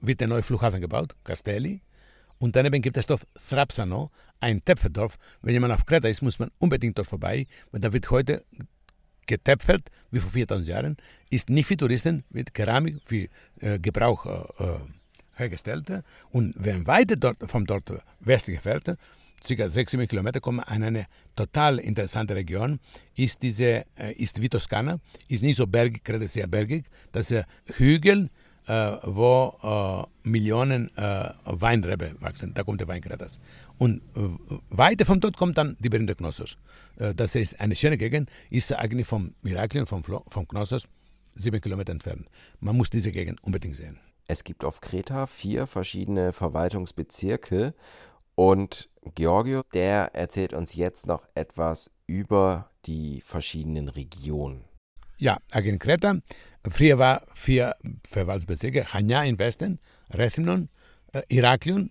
wird 0.00 0.20
der 0.20 0.28
neue 0.28 0.42
Flughafen 0.42 0.80
gebaut, 0.80 1.14
Castelli. 1.22 1.80
Und 2.38 2.54
daneben 2.56 2.82
gibt 2.82 2.96
es 2.96 3.06
Dorf 3.06 3.26
Thrapsano, 3.48 4.10
ein 4.40 4.64
Töpferdorf. 4.64 5.18
Wenn 5.42 5.54
jemand 5.54 5.74
auf 5.74 5.84
Kreta 5.84 6.08
ist, 6.08 6.22
muss 6.22 6.38
man 6.38 6.50
unbedingt 6.58 6.96
dort 6.98 7.08
vorbei, 7.08 7.46
weil 7.70 7.80
da 7.80 7.92
wird 7.92 8.10
heute 8.10 8.44
getöpfert, 9.26 9.90
wie 10.10 10.20
vor 10.20 10.30
4000 10.30 10.68
Jahren, 10.68 10.96
ist 11.30 11.50
nicht 11.50 11.66
für 11.66 11.76
Touristen, 11.76 12.24
wird 12.30 12.54
Keramik 12.54 12.96
für 13.04 13.28
äh, 13.60 13.78
Gebrauch 13.78 14.26
äh, 14.26 14.64
äh 14.64 14.78
hergestellt. 15.34 16.02
Und 16.30 16.54
wenn 16.58 16.84
weiter 16.88 17.14
dort, 17.14 17.48
vom 17.48 17.64
dort 17.64 17.92
westlich 18.18 18.60
fährt, 18.60 18.98
ca. 19.46 19.68
6 19.68 19.92
Kilometer, 20.08 20.40
kommt 20.40 20.56
man 20.56 20.66
an 20.66 20.82
eine 20.82 21.06
total 21.36 21.78
interessante 21.78 22.34
Region, 22.34 22.80
ist 23.14 23.42
diese, 23.42 23.84
äh, 23.96 24.12
ist 24.16 24.40
wie 24.42 24.48
Toskana, 24.48 24.98
ist 25.28 25.44
nicht 25.44 25.56
so 25.56 25.66
bergig, 25.66 26.02
Kreta 26.02 26.24
ist 26.24 26.32
sehr 26.32 26.48
bergig, 26.48 26.86
das 27.12 27.30
ist 27.30 27.44
Hügel, 27.76 28.28
wo 28.68 30.06
äh, 30.24 30.28
Millionen 30.28 30.94
äh, 30.96 31.30
Weinrebe 31.44 32.14
wachsen. 32.20 32.52
Da 32.54 32.62
kommt 32.62 32.80
der 32.80 32.88
Weinkretas. 32.88 33.40
Und 33.78 34.02
weiter 34.70 35.04
von 35.04 35.20
dort 35.20 35.36
kommt 35.36 35.56
dann 35.56 35.76
die 35.78 35.88
berühmte 35.88 36.16
Knossos. 36.16 36.58
das 36.96 37.36
ist 37.36 37.60
eine 37.60 37.76
schöne 37.76 37.96
Gegend, 37.96 38.28
ist 38.50 38.72
eigentlich 38.72 39.06
vom 39.06 39.34
Miraklien, 39.42 39.86
vom, 39.86 40.02
vom 40.02 40.48
Knossos, 40.48 40.88
sieben 41.36 41.60
Kilometer 41.60 41.92
entfernt. 41.92 42.26
Man 42.58 42.76
muss 42.76 42.90
diese 42.90 43.12
Gegend 43.12 43.42
unbedingt 43.44 43.76
sehen. 43.76 44.00
Es 44.26 44.42
gibt 44.42 44.64
auf 44.64 44.80
Kreta 44.80 45.26
vier 45.26 45.66
verschiedene 45.66 46.32
Verwaltungsbezirke 46.32 47.72
und 48.34 48.90
Georgio, 49.14 49.62
der 49.72 50.14
erzählt 50.14 50.52
uns 50.52 50.74
jetzt 50.74 51.06
noch 51.06 51.26
etwas 51.34 51.90
über 52.06 52.70
die 52.86 53.22
verschiedenen 53.24 53.88
Regionen. 53.88 54.67
Ja, 55.20 55.38
in 55.52 55.78
Kreta 55.80 56.20
Früher 56.70 56.98
war 56.98 57.22
vier 57.34 57.74
Verwaltungsbezirke, 58.08 58.84
Chania 58.84 59.24
im 59.24 59.38
Westen, 59.38 59.80
Rethymnon, 60.12 60.68
äh, 61.12 61.22
Iraklion 61.28 61.90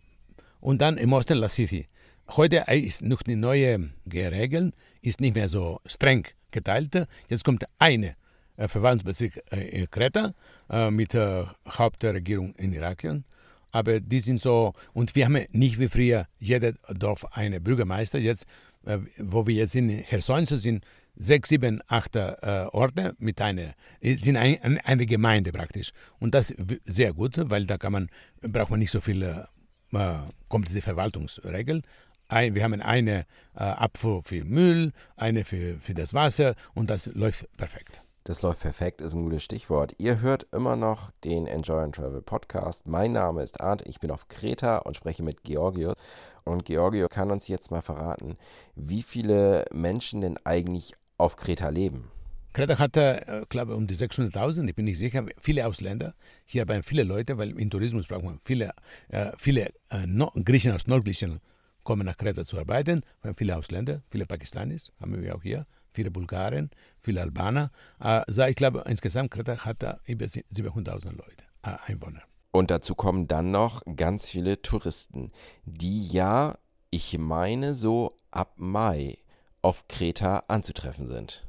und 0.62 0.82
dann 0.82 0.98
im 0.98 1.12
Osten 1.12 1.38
Lassithi. 1.38 1.88
Heute 2.30 2.64
ist 2.68 3.02
noch 3.02 3.24
die 3.24 3.36
neue 3.36 3.90
Regeln, 4.14 4.74
ist 5.02 5.20
nicht 5.20 5.36
mehr 5.36 5.50
so 5.50 5.82
streng 5.86 6.26
geteilt. 6.52 7.08
Jetzt 7.28 7.44
kommt 7.44 7.66
eine 7.80 8.16
äh, 8.56 8.68
Verwaltungsbezirk 8.68 9.42
äh, 9.52 9.68
in 9.70 9.90
Kreta 9.90 10.34
äh, 10.70 10.90
mit 10.90 11.14
der 11.14 11.56
Hauptregierung 11.68 12.54
in 12.56 12.72
Iraklion. 12.72 13.26
Aber 13.72 14.00
die 14.00 14.20
sind 14.20 14.40
so, 14.40 14.74
und 14.94 15.16
wir 15.16 15.26
haben 15.26 15.46
nicht 15.52 15.80
wie 15.80 15.90
früher 15.90 16.28
jeder 16.40 16.74
Dorf 16.94 17.26
einen 17.34 17.62
Bürgermeister. 17.62 18.20
Jetzt, 18.20 18.46
äh, 18.86 19.00
wo 19.18 19.48
wir 19.48 19.56
jetzt 19.56 19.76
in 19.76 20.04
Cherson 20.06 20.46
sind, 20.46 20.86
sechs, 21.18 21.50
sieben, 21.50 21.82
acht 21.88 22.16
äh, 22.16 22.68
Orte 22.72 23.16
mit 23.18 23.42
einer, 23.42 23.74
sind 24.02 24.38
ein, 24.38 24.80
eine 24.84 25.06
Gemeinde 25.06 25.52
praktisch. 25.52 25.92
Und 26.20 26.34
das 26.34 26.52
ist 26.52 26.80
sehr 26.86 27.14
gut, 27.14 27.38
weil 27.50 27.66
da 27.66 27.78
kann 27.78 27.94
man, 27.94 28.10
braucht 28.42 28.70
man 28.70 28.80
nicht 28.80 28.92
so 28.92 29.02
viele 29.02 29.50
äh, 29.94 30.16
komplizierte 30.48 30.84
Verwaltungsregeln. 30.84 31.82
Ein, 32.30 32.56
wir 32.56 32.64
haben 32.64 32.82
eine 32.82 33.26
äh, 33.56 33.64
Abfuhr 33.64 34.22
für 34.24 34.44
Müll, 34.44 34.92
eine 35.16 35.46
für, 35.46 35.80
für 35.80 35.94
das 35.94 36.14
Wasser 36.14 36.56
und 36.74 36.90
das 36.90 37.06
läuft 37.08 37.48
perfekt. 37.58 38.02
Das 38.26 38.42
läuft 38.42 38.60
perfekt, 38.60 39.00
ist 39.00 39.14
ein 39.14 39.24
gutes 39.24 39.44
Stichwort. 39.44 39.94
Ihr 40.00 40.20
hört 40.20 40.48
immer 40.52 40.76
noch 40.76 41.12
den 41.24 41.48
Enjoy 41.48 41.82
and 41.82 41.96
Travel 41.96 42.22
Podcast. 42.22 42.86
Mein 42.86 43.14
Name 43.14 43.42
ist 43.42 43.62
Arndt, 43.62 43.84
ich 43.88 44.02
bin 44.02 44.12
auf 44.12 44.28
Kreta 44.28 44.80
und 44.80 44.98
spreche 44.98 45.24
mit 45.24 45.46
Georgios. 45.46 45.96
Und 46.44 46.66
Georgios 46.66 47.10
kann 47.10 47.32
uns 47.32 47.48
jetzt 47.48 47.72
mal 47.72 47.82
verraten, 47.82 48.36
wie 48.76 49.02
viele 49.02 49.64
Menschen 49.72 50.20
denn 50.20 50.38
eigentlich 50.44 50.96
auf 51.18 51.36
Kreta 51.36 51.70
leben? 51.70 52.12
Kreta 52.54 52.80
hat, 52.80 52.98
äh, 52.98 53.46
glaube 53.50 53.74
ich, 53.74 53.78
um 53.78 53.86
die 53.86 53.96
600.000, 53.96 54.68
ich 54.68 54.76
bin 54.76 54.86
nicht 54.86 54.98
sicher, 54.98 55.26
viele 55.40 55.68
Ausländer. 55.68 56.16
Hier 56.46 56.62
haben 56.62 56.82
viele 56.82 57.04
Leute, 57.04 57.38
weil 57.38 57.52
im 57.60 57.70
Tourismus 57.70 58.08
braucht 58.08 58.24
man 58.24 58.40
viele, 58.46 58.72
äh, 59.10 59.32
viele 59.38 59.72
äh, 59.92 60.08
no 60.08 60.32
Griechen 60.44 60.72
aus 60.72 60.88
Nordgriechenland 60.88 61.42
kommen 61.84 62.06
nach 62.06 62.18
Kreta 62.18 62.44
zu 62.44 62.58
arbeiten. 62.58 63.04
Wir 63.22 63.30
haben 63.30 63.38
viele 63.38 63.56
Ausländer, 63.56 64.02
viele 64.10 64.26
Pakistanis 64.26 64.92
haben 65.00 65.22
wir 65.22 65.36
auch 65.36 65.44
hier, 65.44 65.66
viele 65.94 66.12
Bulgaren, 66.12 66.70
viele 67.02 67.22
Albaner. 67.22 67.72
Also 67.98 68.44
ich 68.44 68.56
glaube, 68.56 68.84
insgesamt 68.88 69.32
Kreta 69.32 69.60
hat 69.60 69.84
über 70.06 70.26
700.000 70.26 71.12
Leute, 71.12 71.46
Einwohner. 71.62 72.24
Und 72.52 72.72
dazu 72.72 72.94
kommen 72.94 73.28
dann 73.28 73.52
noch 73.52 73.84
ganz 73.96 74.30
viele 74.30 74.62
Touristen, 74.62 75.32
die 75.64 76.08
ja, 76.08 76.58
ich 76.90 77.18
meine, 77.18 77.74
so 77.74 78.18
ab 78.32 78.56
Mai 78.58 79.20
auf 79.62 79.88
Kreta 79.88 80.44
anzutreffen 80.48 81.08
sind. 81.08 81.46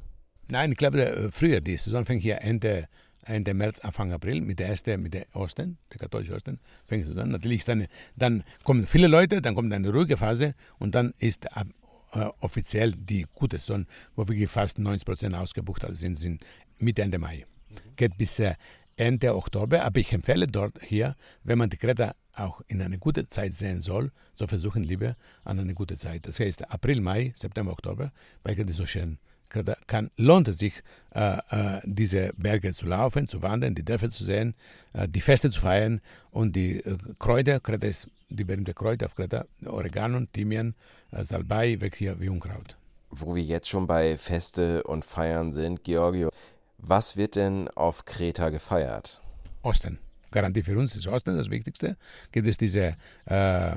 Nein, 0.49 0.71
ich 0.71 0.77
glaube, 0.77 1.05
äh, 1.05 1.31
früher, 1.31 1.61
die 1.61 1.77
Saison 1.77 2.05
fängt 2.05 2.21
hier 2.21 2.41
Ende, 2.41 2.87
Ende 3.23 3.53
März, 3.53 3.79
Anfang 3.81 4.11
April 4.11 4.41
mit 4.41 4.59
der 4.59 4.69
ersten, 4.69 5.01
mit 5.01 5.13
der 5.13 5.27
Osten, 5.33 5.77
der 5.91 5.99
katholischen 5.99 6.33
Osten, 6.33 6.59
fängt 6.87 7.05
es 7.05 7.15
an. 7.15 7.29
Natürlich 7.29 7.65
dann, 7.65 7.87
dann 8.15 8.43
kommen 8.63 8.85
viele 8.87 9.07
Leute, 9.07 9.41
dann 9.41 9.55
kommt 9.55 9.71
eine 9.71 9.91
ruhige 9.93 10.17
Phase 10.17 10.55
und 10.79 10.95
dann 10.95 11.13
ist 11.19 11.45
äh, 11.45 12.19
offiziell 12.39 12.93
die 12.93 13.25
gute 13.33 13.57
Saison, 13.57 13.85
wo 14.15 14.27
wir 14.27 14.49
fast 14.49 14.79
90 14.79 15.05
Prozent 15.05 15.35
ausgebucht 15.35 15.85
sind, 15.91 16.15
sind 16.15 16.43
Mitte, 16.79 17.03
Ende 17.03 17.19
Mai. 17.19 17.45
Mhm. 17.69 17.75
Geht 17.95 18.17
bis 18.17 18.39
äh, 18.39 18.55
Ende 18.95 19.35
Oktober, 19.35 19.83
aber 19.83 19.99
ich 19.99 20.11
empfehle 20.11 20.47
dort 20.47 20.81
hier, 20.81 21.15
wenn 21.43 21.57
man 21.57 21.69
die 21.69 21.77
Kreta 21.77 22.15
auch 22.39 22.61
in 22.67 22.81
eine 22.81 22.97
gute 22.97 23.27
Zeit 23.27 23.53
sehen 23.53 23.81
soll, 23.81 24.11
so 24.33 24.47
versuchen 24.47 24.83
lieber 24.83 25.15
an 25.43 25.59
eine 25.59 25.73
gute 25.73 25.97
Zeit. 25.97 26.27
Das 26.27 26.39
heißt 26.39 26.71
April, 26.71 27.01
Mai, 27.01 27.33
September, 27.35 27.71
Oktober, 27.71 28.11
weil 28.43 28.59
es 28.59 28.75
so 28.75 28.85
schön 28.85 29.19
kann, 29.49 30.11
lohnt 30.17 30.47
es 30.47 30.59
sich, 30.59 30.73
äh, 31.13 31.37
äh, 31.49 31.81
diese 31.83 32.31
Berge 32.37 32.71
zu 32.71 32.85
laufen, 32.85 33.27
zu 33.27 33.41
wandern, 33.41 33.75
die 33.75 33.83
Dörfer 33.83 34.09
zu 34.09 34.23
sehen, 34.23 34.55
äh, 34.93 35.07
die 35.07 35.21
Feste 35.21 35.49
zu 35.49 35.61
feiern 35.61 36.01
und 36.31 36.55
die 36.55 36.79
äh, 36.79 36.97
Kräuter, 37.17 37.59
Kreta 37.59 37.87
ist 37.87 38.07
die 38.29 38.43
berühmte 38.43 38.73
Kräuter 38.73 39.07
auf 39.07 39.15
Kreta, 39.15 39.45
Oregano, 39.65 40.25
Thymian, 40.31 40.75
äh, 41.11 41.23
Salbei, 41.23 41.79
wächst 41.81 41.99
hier 41.99 42.19
wie 42.19 42.29
Unkraut. 42.29 42.77
Wo 43.09 43.35
wir 43.35 43.43
jetzt 43.43 43.67
schon 43.67 43.87
bei 43.87 44.17
Feste 44.17 44.83
und 44.83 45.03
Feiern 45.03 45.51
sind, 45.51 45.83
Georgio, 45.83 46.29
was 46.77 47.17
wird 47.17 47.35
denn 47.35 47.67
auf 47.69 48.05
Kreta 48.05 48.49
gefeiert? 48.49 49.21
Osten. 49.63 49.97
Garantie 50.31 50.63
für 50.63 50.77
uns 50.77 50.95
ist 50.95 51.07
Osten 51.07 51.35
das 51.35 51.49
Wichtigste. 51.49 51.97
Gibt 52.31 52.47
es 52.47 52.57
diese 52.57 52.95
äh, 53.25 53.71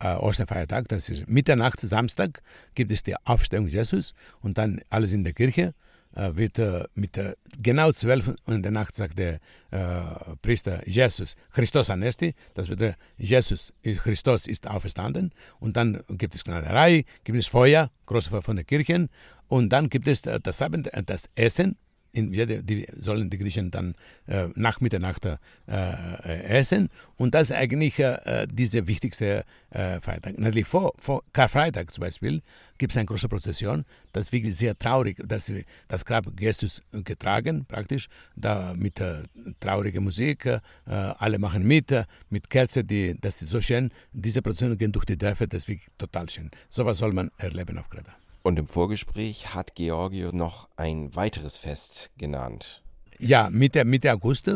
äh, 0.00 0.14
Osterfeiertag, 0.16 0.88
das 0.88 1.08
ist 1.08 1.28
Mitternacht, 1.28 1.80
Samstag, 1.80 2.42
gibt 2.74 2.90
es 2.92 3.02
die 3.02 3.14
Aufstellung 3.24 3.66
Jesus 3.66 4.14
und 4.40 4.58
dann 4.58 4.80
alles 4.90 5.12
in 5.12 5.24
der 5.24 5.32
Kirche 5.32 5.74
äh, 6.14 6.34
wird 6.34 6.58
äh, 6.58 6.84
mit 6.94 7.16
äh, 7.16 7.34
genau 7.62 7.92
zwölf 7.92 8.34
in 8.46 8.62
der 8.62 8.72
Nacht 8.72 8.94
sagt 8.94 9.18
der 9.18 9.38
äh, 9.70 10.36
Priester 10.42 10.86
Jesus 10.86 11.36
Christos 11.52 11.90
Anesti, 11.90 12.34
das 12.54 12.68
bedeutet 12.68 12.96
Jesus 13.16 13.72
Christus 13.82 14.46
ist 14.46 14.66
auferstanden 14.66 15.32
und 15.60 15.76
dann 15.76 16.02
gibt 16.10 16.34
es 16.34 16.44
Knallerei, 16.44 17.04
gibt 17.24 17.38
es 17.38 17.46
Feuer, 17.46 17.90
große 18.06 18.30
Feuer 18.30 18.42
von 18.42 18.56
der 18.56 18.64
Kirche 18.64 19.08
und 19.48 19.70
dann 19.70 19.88
gibt 19.88 20.08
es 20.08 20.22
das, 20.22 20.62
Abend, 20.62 20.90
das 21.06 21.24
Essen 21.34 21.76
in, 22.16 22.32
die 22.32 22.86
sollen 22.96 23.28
die 23.28 23.38
Griechen 23.38 23.70
dann 23.70 23.94
äh, 24.26 24.48
nach 24.54 24.80
Mitternacht 24.80 25.26
äh, 25.26 25.36
äh, 25.66 26.58
essen. 26.58 26.88
Und 27.16 27.34
das 27.34 27.50
ist 27.50 27.56
eigentlich 27.56 27.98
äh, 27.98 28.46
diese 28.50 28.86
wichtigste 28.88 29.44
äh, 29.70 30.00
Feiertag. 30.00 30.38
Natürlich 30.38 30.66
vor, 30.66 30.94
vor 30.98 31.22
Karfreitag 31.32 31.90
zum 31.90 32.02
Beispiel 32.02 32.42
gibt 32.78 32.92
es 32.92 32.96
eine 32.96 33.06
große 33.06 33.28
Prozession. 33.28 33.84
Das 34.12 34.26
ist 34.26 34.32
wirklich 34.32 34.56
sehr 34.56 34.78
traurig. 34.78 35.22
Das, 35.26 35.52
das 35.88 36.04
Grab 36.04 36.34
Gestus 36.36 36.82
getragen, 36.92 37.66
praktisch, 37.66 38.08
da 38.34 38.74
mit 38.74 38.98
äh, 39.00 39.24
trauriger 39.60 40.00
Musik. 40.00 40.48
Alle 40.86 41.38
machen 41.38 41.66
mit, 41.66 41.92
mit 42.30 42.48
Kerzen. 42.48 42.86
Die, 42.86 43.14
das 43.20 43.42
ist 43.42 43.50
so 43.50 43.60
schön. 43.60 43.90
Diese 44.12 44.40
Prozessionen 44.40 44.78
gehen 44.78 44.92
durch 44.92 45.04
die 45.04 45.18
Dörfer, 45.18 45.46
das 45.46 45.64
ist 45.64 45.68
wirklich 45.68 45.88
total 45.98 46.28
schön. 46.30 46.50
Sowas 46.68 46.98
soll 46.98 47.12
man 47.12 47.30
erleben 47.38 47.78
auf 47.78 47.88
Kreta. 47.90 48.14
Und 48.46 48.60
im 48.60 48.68
Vorgespräch 48.68 49.56
hat 49.56 49.74
Georgio 49.74 50.30
noch 50.30 50.68
ein 50.76 51.16
weiteres 51.16 51.56
Fest 51.56 52.12
genannt. 52.16 52.80
Ja, 53.18 53.50
Mitte, 53.50 53.84
Mitte 53.84 54.12
August 54.12 54.48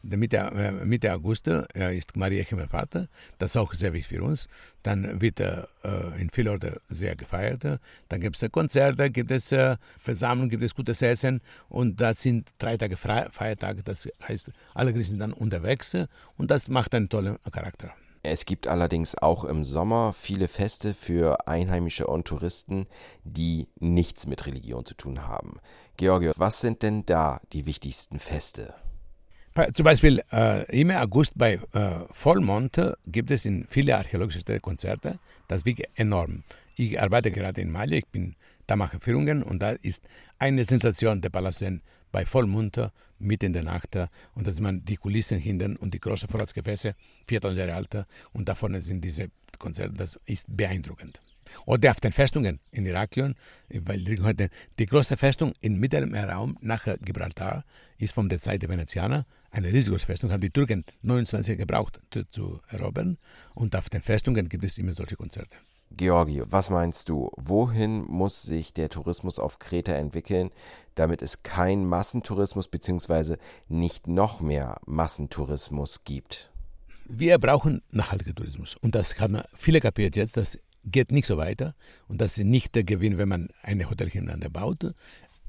Mitte, 0.00 0.38
äh, 0.38 0.72
Mitte 0.86 1.12
August 1.12 1.48
äh, 1.48 1.94
ist 1.94 2.16
Maria 2.16 2.42
Himmelfahrt. 2.42 3.06
Das 3.36 3.50
ist 3.50 3.56
auch 3.58 3.74
sehr 3.74 3.92
wichtig 3.92 4.16
für 4.16 4.24
uns. 4.24 4.48
Dann 4.82 5.20
wird 5.20 5.40
äh, 5.40 5.66
in 6.18 6.30
vielen 6.30 6.48
Orten 6.48 6.76
sehr 6.88 7.16
gefeiert. 7.16 7.66
Dann 8.08 8.20
gibt 8.22 8.42
es 8.42 8.50
Konzerte, 8.50 9.10
gibt 9.10 9.30
es 9.30 9.52
äh, 9.52 9.76
Versammlungen, 9.98 10.48
gibt 10.48 10.62
es 10.62 10.74
gutes 10.74 11.02
Essen. 11.02 11.42
Und 11.68 12.00
das 12.00 12.22
sind 12.22 12.48
drei 12.56 12.78
Tage 12.78 12.96
Feiertage. 12.96 13.82
Das 13.82 14.08
heißt, 14.26 14.52
alle 14.72 14.94
Christen 14.94 15.18
sind 15.18 15.20
dann 15.20 15.34
unterwegs. 15.34 15.94
Und 16.38 16.50
das 16.50 16.70
macht 16.70 16.94
einen 16.94 17.10
tollen 17.10 17.36
Charakter. 17.52 17.92
Es 18.26 18.46
gibt 18.46 18.68
allerdings 18.68 19.18
auch 19.18 19.44
im 19.44 19.64
Sommer 19.64 20.14
viele 20.14 20.48
Feste 20.48 20.94
für 20.94 21.46
Einheimische 21.46 22.06
und 22.06 22.26
Touristen, 22.26 22.86
die 23.22 23.68
nichts 23.78 24.26
mit 24.26 24.46
Religion 24.46 24.86
zu 24.86 24.94
tun 24.94 25.26
haben. 25.26 25.60
Georgio, 25.98 26.32
was 26.38 26.62
sind 26.62 26.82
denn 26.82 27.04
da 27.04 27.42
die 27.52 27.66
wichtigsten 27.66 28.18
Feste? 28.18 28.72
Zum 29.74 29.84
Beispiel 29.84 30.22
äh, 30.32 30.64
im 30.80 30.90
August 30.90 31.34
bei 31.36 31.60
äh, 31.74 31.90
Vollmond 32.12 32.96
gibt 33.06 33.30
es 33.30 33.44
in 33.44 33.66
viele 33.68 33.94
archäologische 33.94 34.40
Städte 34.40 34.60
Konzerte. 34.60 35.18
Das 35.46 35.66
wirklich 35.66 35.88
enorm. 35.94 36.44
Ich 36.76 37.00
arbeite 37.00 37.30
gerade 37.30 37.60
in 37.60 37.70
Mali, 37.70 37.98
ich 37.98 38.06
bin 38.06 38.36
da 38.66 38.76
mache 38.76 38.98
Führungen 39.00 39.42
und 39.42 39.60
da 39.60 39.72
ist 39.72 40.08
eine 40.44 40.62
Sensation 40.64 41.22
der 41.22 41.30
Palasien 41.30 41.80
bei 42.12 42.26
Vollmond 42.26 42.90
mitten 43.18 43.46
in 43.46 43.52
der 43.54 43.62
Nacht 43.62 43.96
und 44.34 44.46
da 44.46 44.52
sieht 44.52 44.62
man 44.62 44.84
die 44.84 44.96
Kulissen 44.96 45.38
hinten 45.38 45.76
und 45.76 45.94
die 45.94 46.00
großen 46.00 46.28
Vorratsgefäße, 46.28 46.94
4000 47.26 47.58
Jahre 47.58 47.74
alt 47.74 48.06
und 48.34 48.46
da 48.46 48.54
vorne 48.54 48.82
sind 48.82 49.02
diese 49.02 49.28
Konzerte, 49.58 49.94
das 49.94 50.20
ist 50.26 50.44
beeindruckend. 50.54 51.22
Oder 51.64 51.92
auf 51.92 52.00
den 52.00 52.12
Festungen 52.12 52.60
in 52.72 52.84
Iraklion, 52.84 53.36
weil 53.70 54.04
die, 54.04 54.48
die 54.78 54.86
große 54.86 55.16
Festung 55.16 55.54
im 55.62 55.80
Mittelmeerraum 55.80 56.58
nach 56.60 56.84
Gibraltar 57.00 57.64
ist 57.96 58.12
von 58.12 58.28
der 58.28 58.38
Zeit 58.38 58.60
der 58.60 58.68
Venezianer 58.68 59.24
eine 59.50 59.72
riesige 59.72 59.98
Festung, 59.98 60.30
haben 60.30 60.42
die 60.42 60.50
Türken 60.50 60.84
29 61.02 61.56
gebraucht 61.56 62.00
zu, 62.10 62.28
zu 62.28 62.60
erobern 62.68 63.16
und 63.54 63.74
auf 63.76 63.88
den 63.88 64.02
Festungen 64.02 64.50
gibt 64.50 64.64
es 64.64 64.76
immer 64.76 64.92
solche 64.92 65.16
Konzerte. 65.16 65.56
Georgi, 65.96 66.42
was 66.44 66.70
meinst 66.70 67.08
du? 67.08 67.30
Wohin 67.36 68.04
muss 68.06 68.42
sich 68.42 68.72
der 68.72 68.88
Tourismus 68.88 69.38
auf 69.38 69.58
Kreta 69.58 69.92
entwickeln, 69.92 70.50
damit 70.94 71.22
es 71.22 71.42
kein 71.42 71.86
Massentourismus 71.86 72.68
bzw. 72.68 73.36
nicht 73.68 74.06
noch 74.06 74.40
mehr 74.40 74.80
Massentourismus 74.86 76.04
gibt? 76.04 76.50
Wir 77.06 77.38
brauchen 77.38 77.82
nachhaltigen 77.90 78.34
Tourismus. 78.34 78.76
Und 78.76 78.94
das 78.94 79.18
haben 79.20 79.42
viele 79.56 79.80
kapiert 79.80 80.16
jetzt, 80.16 80.36
dass 80.36 80.58
geht 80.84 81.12
nicht 81.12 81.26
so 81.26 81.36
weiter 81.36 81.74
und 82.08 82.20
das 82.20 82.38
ist 82.38 82.44
nicht 82.44 82.74
der 82.74 82.84
Gewinn, 82.84 83.18
wenn 83.18 83.28
man 83.28 83.48
ein 83.62 83.88
Hotel 83.88 84.10
hintereinander 84.10 84.50
baut. 84.50 84.94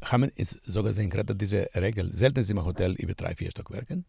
Haben 0.04 0.32
es 0.36 0.60
sogar 0.66 0.96
in 0.98 1.10
gerade 1.10 1.36
diese 1.36 1.70
Regel. 1.76 2.14
Selten 2.14 2.40
ist 2.40 2.52
im 2.52 2.64
Hotel 2.64 2.94
über 2.94 3.14
drei, 3.14 3.36
vier 3.36 3.52
Stockwerken. 3.52 4.06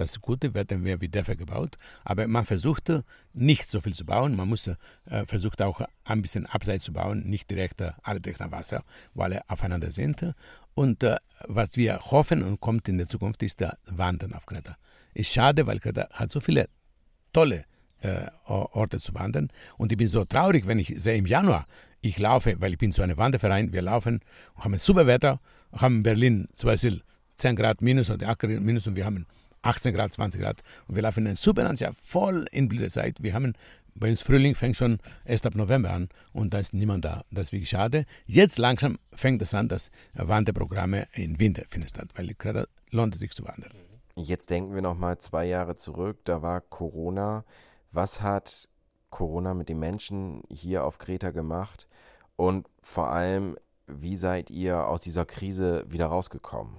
Das 0.00 0.18
Gute 0.22 0.54
werden 0.54 0.82
wir 0.82 0.98
wie 1.02 1.10
Dörfer 1.10 1.36
gebaut, 1.36 1.76
aber 2.04 2.26
man 2.26 2.46
versucht 2.46 2.90
nicht 3.34 3.70
so 3.70 3.82
viel 3.82 3.94
zu 3.94 4.06
bauen. 4.06 4.34
Man 4.34 4.48
muss 4.48 4.66
äh, 4.66 4.76
versucht 5.26 5.60
auch 5.60 5.82
ein 6.04 6.22
bisschen 6.22 6.46
abseits 6.46 6.86
zu 6.86 6.94
bauen, 6.94 7.24
nicht 7.28 7.50
direkt 7.50 7.82
äh, 7.82 7.92
alle 8.02 8.18
direkt 8.18 8.40
am 8.40 8.50
Wasser, 8.50 8.82
weil 9.12 9.34
alle 9.34 9.42
aufeinander 9.48 9.90
sind. 9.90 10.34
Und 10.74 11.02
äh, 11.02 11.16
was 11.46 11.76
wir 11.76 11.98
hoffen 11.98 12.42
und 12.42 12.60
kommt 12.60 12.88
in 12.88 12.96
der 12.96 13.08
Zukunft 13.08 13.42
ist 13.42 13.60
der 13.60 13.76
Wandern 13.84 14.32
auf 14.32 14.46
Kreta. 14.46 14.78
Ist 15.12 15.34
schade, 15.34 15.66
weil 15.66 15.80
Kreta 15.80 16.08
hat 16.12 16.30
so 16.30 16.40
viele 16.40 16.70
tolle 17.34 17.66
äh, 18.00 18.26
Orte 18.46 19.00
zu 19.00 19.12
wandern. 19.12 19.48
Und 19.76 19.92
ich 19.92 19.98
bin 19.98 20.08
so 20.08 20.24
traurig, 20.24 20.66
wenn 20.66 20.78
ich 20.78 20.94
sehe 20.96 21.16
im 21.16 21.26
Januar, 21.26 21.66
ich 22.00 22.18
laufe, 22.18 22.58
weil 22.58 22.72
ich 22.72 22.78
bin 22.78 22.90
so 22.90 23.02
ein 23.02 23.14
Wanderverein, 23.18 23.74
wir 23.74 23.82
laufen 23.82 24.20
und 24.54 24.64
haben 24.64 24.78
super 24.78 25.06
Wetter, 25.06 25.40
haben 25.72 25.96
in 25.96 26.02
Berlin 26.04 26.48
zum 26.54 26.68
Beispiel 26.68 27.02
10 27.34 27.54
Grad 27.56 27.82
minus 27.82 28.08
oder 28.08 28.30
8 28.30 28.38
Grad 28.38 28.60
minus 28.60 28.86
und 28.86 28.96
wir 28.96 29.04
haben 29.04 29.26
18 29.62 29.94
Grad, 29.94 30.12
20 30.12 30.40
Grad 30.40 30.62
und 30.88 30.94
wir 30.96 31.02
laufen 31.02 31.26
in 31.26 31.36
super 31.36 31.64
Landschaft, 31.64 31.98
voll 32.02 32.46
in 32.50 32.68
Blütezeit. 32.68 33.22
Wir 33.22 33.34
haben 33.34 33.54
bei 33.94 34.10
uns 34.10 34.22
Frühling 34.22 34.54
fängt 34.54 34.76
schon 34.76 34.98
erst 35.24 35.46
ab 35.46 35.54
November 35.54 35.90
an 35.90 36.08
und 36.32 36.54
da 36.54 36.58
ist 36.58 36.72
niemand 36.72 37.04
da. 37.04 37.24
Das 37.30 37.48
ist 37.48 37.52
wirklich 37.52 37.70
schade. 37.70 38.06
Jetzt 38.26 38.58
langsam 38.58 38.98
fängt 39.12 39.42
es 39.42 39.54
an, 39.54 39.68
dass 39.68 39.90
Wanderprogramme 40.14 41.06
im 41.14 41.38
Winter 41.38 41.64
finden 41.68 41.88
statt, 41.88 42.08
weil 42.14 42.28
gerade 42.34 42.68
lohnt 42.90 43.14
es 43.14 43.20
sich 43.20 43.32
zu 43.32 43.44
wandern. 43.44 43.72
Jetzt 44.16 44.50
denken 44.50 44.74
wir 44.74 44.82
nochmal 44.82 45.18
zwei 45.18 45.46
Jahre 45.46 45.76
zurück, 45.76 46.18
da 46.24 46.42
war 46.42 46.60
Corona. 46.60 47.44
Was 47.92 48.22
hat 48.22 48.68
Corona 49.10 49.54
mit 49.54 49.68
den 49.68 49.78
Menschen 49.78 50.42
hier 50.50 50.84
auf 50.84 50.98
Kreta 50.98 51.30
gemacht? 51.30 51.88
Und 52.36 52.68
vor 52.80 53.10
allem, 53.10 53.56
wie 53.86 54.16
seid 54.16 54.50
ihr 54.50 54.86
aus 54.86 55.02
dieser 55.02 55.26
Krise 55.26 55.84
wieder 55.88 56.06
rausgekommen? 56.06 56.76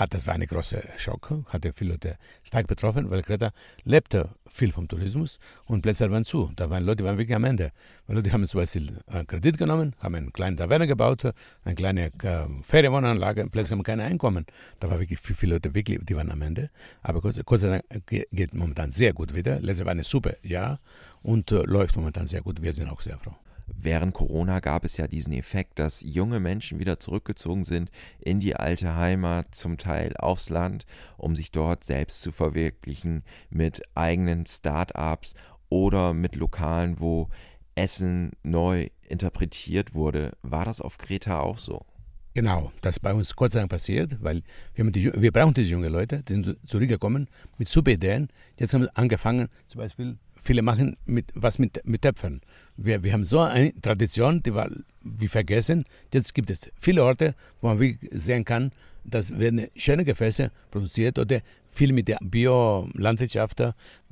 Ah, 0.00 0.06
das 0.06 0.26
war 0.26 0.32
eine 0.32 0.46
große 0.46 0.82
Schock, 0.96 1.30
hatte 1.48 1.74
viele 1.74 1.90
Leute 1.90 2.16
stark 2.42 2.66
betroffen, 2.66 3.10
weil 3.10 3.20
Kreta 3.20 3.50
lebte 3.84 4.30
viel 4.50 4.72
vom 4.72 4.88
Tourismus 4.88 5.38
und 5.66 5.82
Plätze 5.82 6.10
waren 6.10 6.24
zu. 6.24 6.50
Da 6.56 6.70
waren 6.70 6.86
Leute, 6.86 7.02
die 7.02 7.04
waren 7.04 7.18
wirklich 7.18 7.36
am 7.36 7.44
Ende. 7.44 7.70
Weil 8.06 8.16
Leute 8.16 8.32
haben 8.32 8.46
zum 8.46 8.62
Beispiel 8.62 8.96
einen 9.08 9.26
Kredit 9.26 9.58
genommen, 9.58 9.94
haben 9.98 10.14
eine 10.14 10.30
kleine 10.30 10.56
Taverne 10.56 10.86
gebaut, 10.86 11.30
eine 11.64 11.74
kleine 11.74 12.06
äh, 12.06 12.46
Ferienwohnanlage, 12.62 13.46
plötzlich 13.50 13.72
haben 13.72 13.82
keine 13.82 14.04
Einkommen. 14.04 14.46
Da 14.78 14.88
waren 14.88 15.00
wirklich 15.00 15.20
viele 15.20 15.56
Leute, 15.56 15.74
wirklich, 15.74 15.98
die 16.02 16.16
waren 16.16 16.30
am 16.30 16.40
Ende. 16.40 16.70
Aber 17.02 17.20
Gott 17.20 17.60
sei 17.60 17.68
Dank 17.68 17.84
geht 18.06 18.54
momentan 18.54 18.92
sehr 18.92 19.12
gut 19.12 19.34
wieder. 19.34 19.60
Letztes 19.60 19.84
war 19.84 19.92
eine 19.92 20.04
super 20.04 20.32
Jahr 20.42 20.80
und 21.20 21.52
äh, 21.52 21.60
läuft 21.64 21.96
momentan 21.96 22.26
sehr 22.26 22.40
gut. 22.40 22.62
Wir 22.62 22.72
sind 22.72 22.88
auch 22.88 23.02
sehr 23.02 23.18
froh 23.18 23.36
während 23.76 24.14
Corona 24.14 24.60
gab 24.60 24.84
es 24.84 24.96
ja 24.96 25.06
diesen 25.06 25.32
Effekt, 25.32 25.78
dass 25.78 26.02
junge 26.02 26.40
Menschen 26.40 26.78
wieder 26.78 27.00
zurückgezogen 27.00 27.64
sind 27.64 27.90
in 28.18 28.40
die 28.40 28.56
alte 28.56 28.96
Heimat, 28.96 29.54
zum 29.54 29.78
Teil 29.78 30.16
aufs 30.16 30.48
Land, 30.48 30.86
um 31.16 31.36
sich 31.36 31.50
dort 31.50 31.84
selbst 31.84 32.22
zu 32.22 32.32
verwirklichen 32.32 33.22
mit 33.50 33.82
eigenen 33.94 34.46
Start-ups 34.46 35.34
oder 35.68 36.14
mit 36.14 36.36
Lokalen, 36.36 37.00
wo 37.00 37.28
Essen 37.74 38.32
neu 38.42 38.88
interpretiert 39.08 39.94
wurde. 39.94 40.32
War 40.42 40.64
das 40.64 40.80
auf 40.80 40.98
Kreta 40.98 41.40
auch 41.40 41.58
so? 41.58 41.86
Genau, 42.32 42.70
das 42.80 42.96
ist 42.96 43.00
bei 43.00 43.12
uns 43.12 43.34
Gott 43.34 43.52
sei 43.52 43.58
Dank 43.58 43.70
passiert, 43.70 44.22
weil 44.22 44.42
wir, 44.74 44.88
die, 44.90 45.12
wir 45.12 45.32
brauchen 45.32 45.54
diese 45.54 45.70
jungen 45.70 45.92
Leute, 45.92 46.22
die 46.22 46.34
sind 46.34 46.56
zurückgekommen 46.64 47.28
mit 47.58 47.68
super 47.68 47.90
Ideen. 47.90 48.28
Jetzt 48.58 48.72
haben 48.72 48.82
wir 48.82 48.90
angefangen, 48.96 49.48
zum 49.66 49.80
Beispiel 49.80 50.16
viele 50.42 50.62
machen 50.62 50.96
mit, 51.06 51.26
was 51.34 51.58
mit, 51.58 51.80
mit 51.84 52.02
Töpfern. 52.02 52.40
Wir, 52.76 53.02
wir 53.02 53.12
haben 53.12 53.24
so 53.24 53.40
eine 53.40 53.72
Tradition, 53.80 54.42
die 54.42 54.54
war 54.54 54.70
wie 55.02 55.28
vergessen. 55.28 55.84
Jetzt 56.12 56.34
gibt 56.34 56.50
es 56.50 56.70
viele 56.78 57.04
Orte, 57.04 57.34
wo 57.60 57.68
man 57.68 57.98
sehen 58.10 58.44
kann, 58.44 58.72
dass 59.04 59.38
werden 59.38 59.66
schöne 59.76 60.04
Gefäße 60.04 60.50
produziert 60.70 61.18
oder 61.18 61.40
viel 61.72 61.92
mit 61.92 62.08
der 62.08 62.18
Bio-Landwirtschaft. 62.20 63.62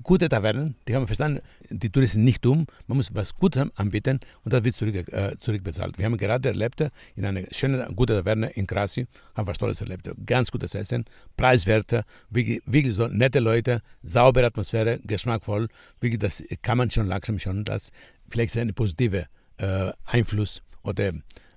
Gute 0.02 0.28
Tavernen, 0.28 0.76
die 0.86 0.94
haben 0.94 1.06
verstanden, 1.06 1.40
die 1.70 1.90
Touristen 1.90 2.16
sind 2.16 2.24
nicht 2.24 2.44
dumm, 2.44 2.66
man 2.86 2.96
muss 2.96 3.14
was 3.14 3.34
Gutes 3.34 3.66
anbieten 3.74 4.20
und 4.44 4.52
das 4.52 4.64
wird 4.64 4.74
zurück, 4.74 4.94
äh, 4.94 5.36
zurückbezahlt. 5.38 5.98
Wir 5.98 6.04
haben 6.04 6.16
gerade 6.16 6.48
erlebt, 6.48 6.88
in 7.16 7.24
einer 7.24 7.42
schönen, 7.50 7.94
guten 7.96 8.16
Taverne 8.16 8.50
in 8.50 8.66
Krasi, 8.66 9.06
haben 9.34 9.46
was 9.46 9.58
Tolles 9.58 9.80
erlebt. 9.80 10.08
Ganz 10.24 10.50
gutes 10.50 10.74
Essen, 10.74 11.04
preiswert, 11.36 12.04
wirklich, 12.30 12.62
wirklich 12.64 12.94
so 12.94 13.08
nette 13.08 13.40
Leute, 13.40 13.82
saubere 14.02 14.46
Atmosphäre, 14.46 15.00
geschmackvoll. 15.04 15.68
Wirklich, 16.00 16.20
das 16.20 16.44
kann 16.62 16.78
man 16.78 16.90
schon 16.90 17.06
langsam 17.06 17.38
schon, 17.38 17.64
das 17.64 17.90
vielleicht 18.30 18.54
ist 18.54 18.60
ein 18.60 18.72
positiver 18.74 19.24
äh, 19.58 19.90
Einfluss 20.04 20.62
oder 20.82 21.12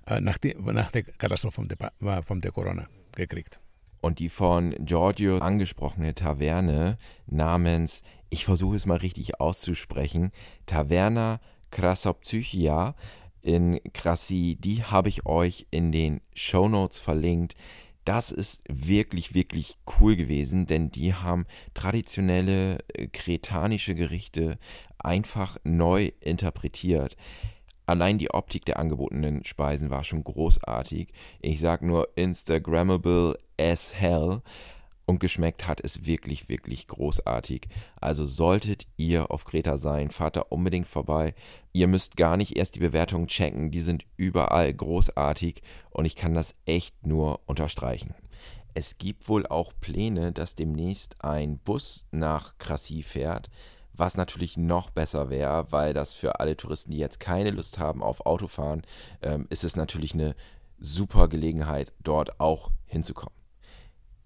äh, 0.06 0.20
nach, 0.20 0.38
die, 0.38 0.54
nach 0.58 0.90
der 0.90 1.04
Katastrophe 1.04 1.54
von 1.54 1.68
der, 1.68 2.22
von 2.22 2.40
der 2.40 2.50
Corona 2.50 2.88
gekriegt. 3.14 3.61
Und 4.02 4.18
die 4.18 4.28
von 4.28 4.74
Giorgio 4.80 5.38
angesprochene 5.38 6.12
Taverne 6.14 6.98
namens, 7.26 8.02
ich 8.30 8.44
versuche 8.44 8.74
es 8.74 8.84
mal 8.84 8.98
richtig 8.98 9.40
auszusprechen, 9.40 10.32
Taverna 10.66 11.40
Krasopsychia 11.70 12.96
in 13.42 13.80
Krassi, 13.92 14.58
die 14.58 14.82
habe 14.82 15.08
ich 15.08 15.24
euch 15.24 15.66
in 15.70 15.92
den 15.92 16.20
Show 16.34 16.68
Notes 16.68 16.98
verlinkt. 16.98 17.54
Das 18.04 18.32
ist 18.32 18.60
wirklich, 18.68 19.34
wirklich 19.34 19.76
cool 20.00 20.16
gewesen, 20.16 20.66
denn 20.66 20.90
die 20.90 21.14
haben 21.14 21.46
traditionelle 21.72 22.78
äh, 22.94 23.06
kretanische 23.06 23.94
Gerichte 23.94 24.58
einfach 24.98 25.58
neu 25.62 26.10
interpretiert. 26.20 27.16
Allein 27.86 28.18
die 28.18 28.30
Optik 28.30 28.64
der 28.64 28.78
angebotenen 28.78 29.44
Speisen 29.44 29.90
war 29.90 30.04
schon 30.04 30.24
großartig. 30.24 31.08
Ich 31.40 31.60
sag 31.60 31.82
nur 31.82 32.08
Instagrammable 32.16 33.38
as 33.58 33.94
hell. 33.94 34.42
Und 35.04 35.18
geschmeckt 35.18 35.66
hat 35.66 35.80
es 35.82 36.06
wirklich, 36.06 36.48
wirklich 36.48 36.86
großartig. 36.86 37.66
Also 38.00 38.24
solltet 38.24 38.86
ihr 38.96 39.32
auf 39.32 39.44
Kreta 39.44 39.76
sein, 39.76 40.10
fahrt 40.10 40.36
da 40.36 40.42
unbedingt 40.42 40.86
vorbei. 40.86 41.34
Ihr 41.72 41.88
müsst 41.88 42.16
gar 42.16 42.36
nicht 42.36 42.56
erst 42.56 42.76
die 42.76 42.80
Bewertungen 42.80 43.26
checken, 43.26 43.72
die 43.72 43.80
sind 43.80 44.06
überall 44.16 44.72
großartig 44.72 45.60
und 45.90 46.04
ich 46.04 46.14
kann 46.14 46.34
das 46.34 46.54
echt 46.66 47.04
nur 47.04 47.40
unterstreichen. 47.46 48.14
Es 48.74 48.96
gibt 48.96 49.28
wohl 49.28 49.46
auch 49.46 49.72
Pläne, 49.80 50.32
dass 50.32 50.54
demnächst 50.54 51.22
ein 51.22 51.58
Bus 51.58 52.06
nach 52.12 52.56
Krassi 52.58 53.02
fährt 53.02 53.50
was 54.02 54.16
natürlich 54.16 54.56
noch 54.56 54.90
besser 54.90 55.30
wäre, 55.30 55.70
weil 55.70 55.94
das 55.94 56.12
für 56.12 56.40
alle 56.40 56.56
Touristen, 56.56 56.90
die 56.90 56.98
jetzt 56.98 57.20
keine 57.20 57.52
Lust 57.52 57.78
haben 57.78 58.02
auf 58.02 58.26
Autofahren, 58.26 58.82
ähm, 59.22 59.46
ist 59.48 59.62
es 59.62 59.76
natürlich 59.76 60.12
eine 60.12 60.34
super 60.80 61.28
Gelegenheit, 61.28 61.92
dort 62.00 62.40
auch 62.40 62.72
hinzukommen. 62.84 63.38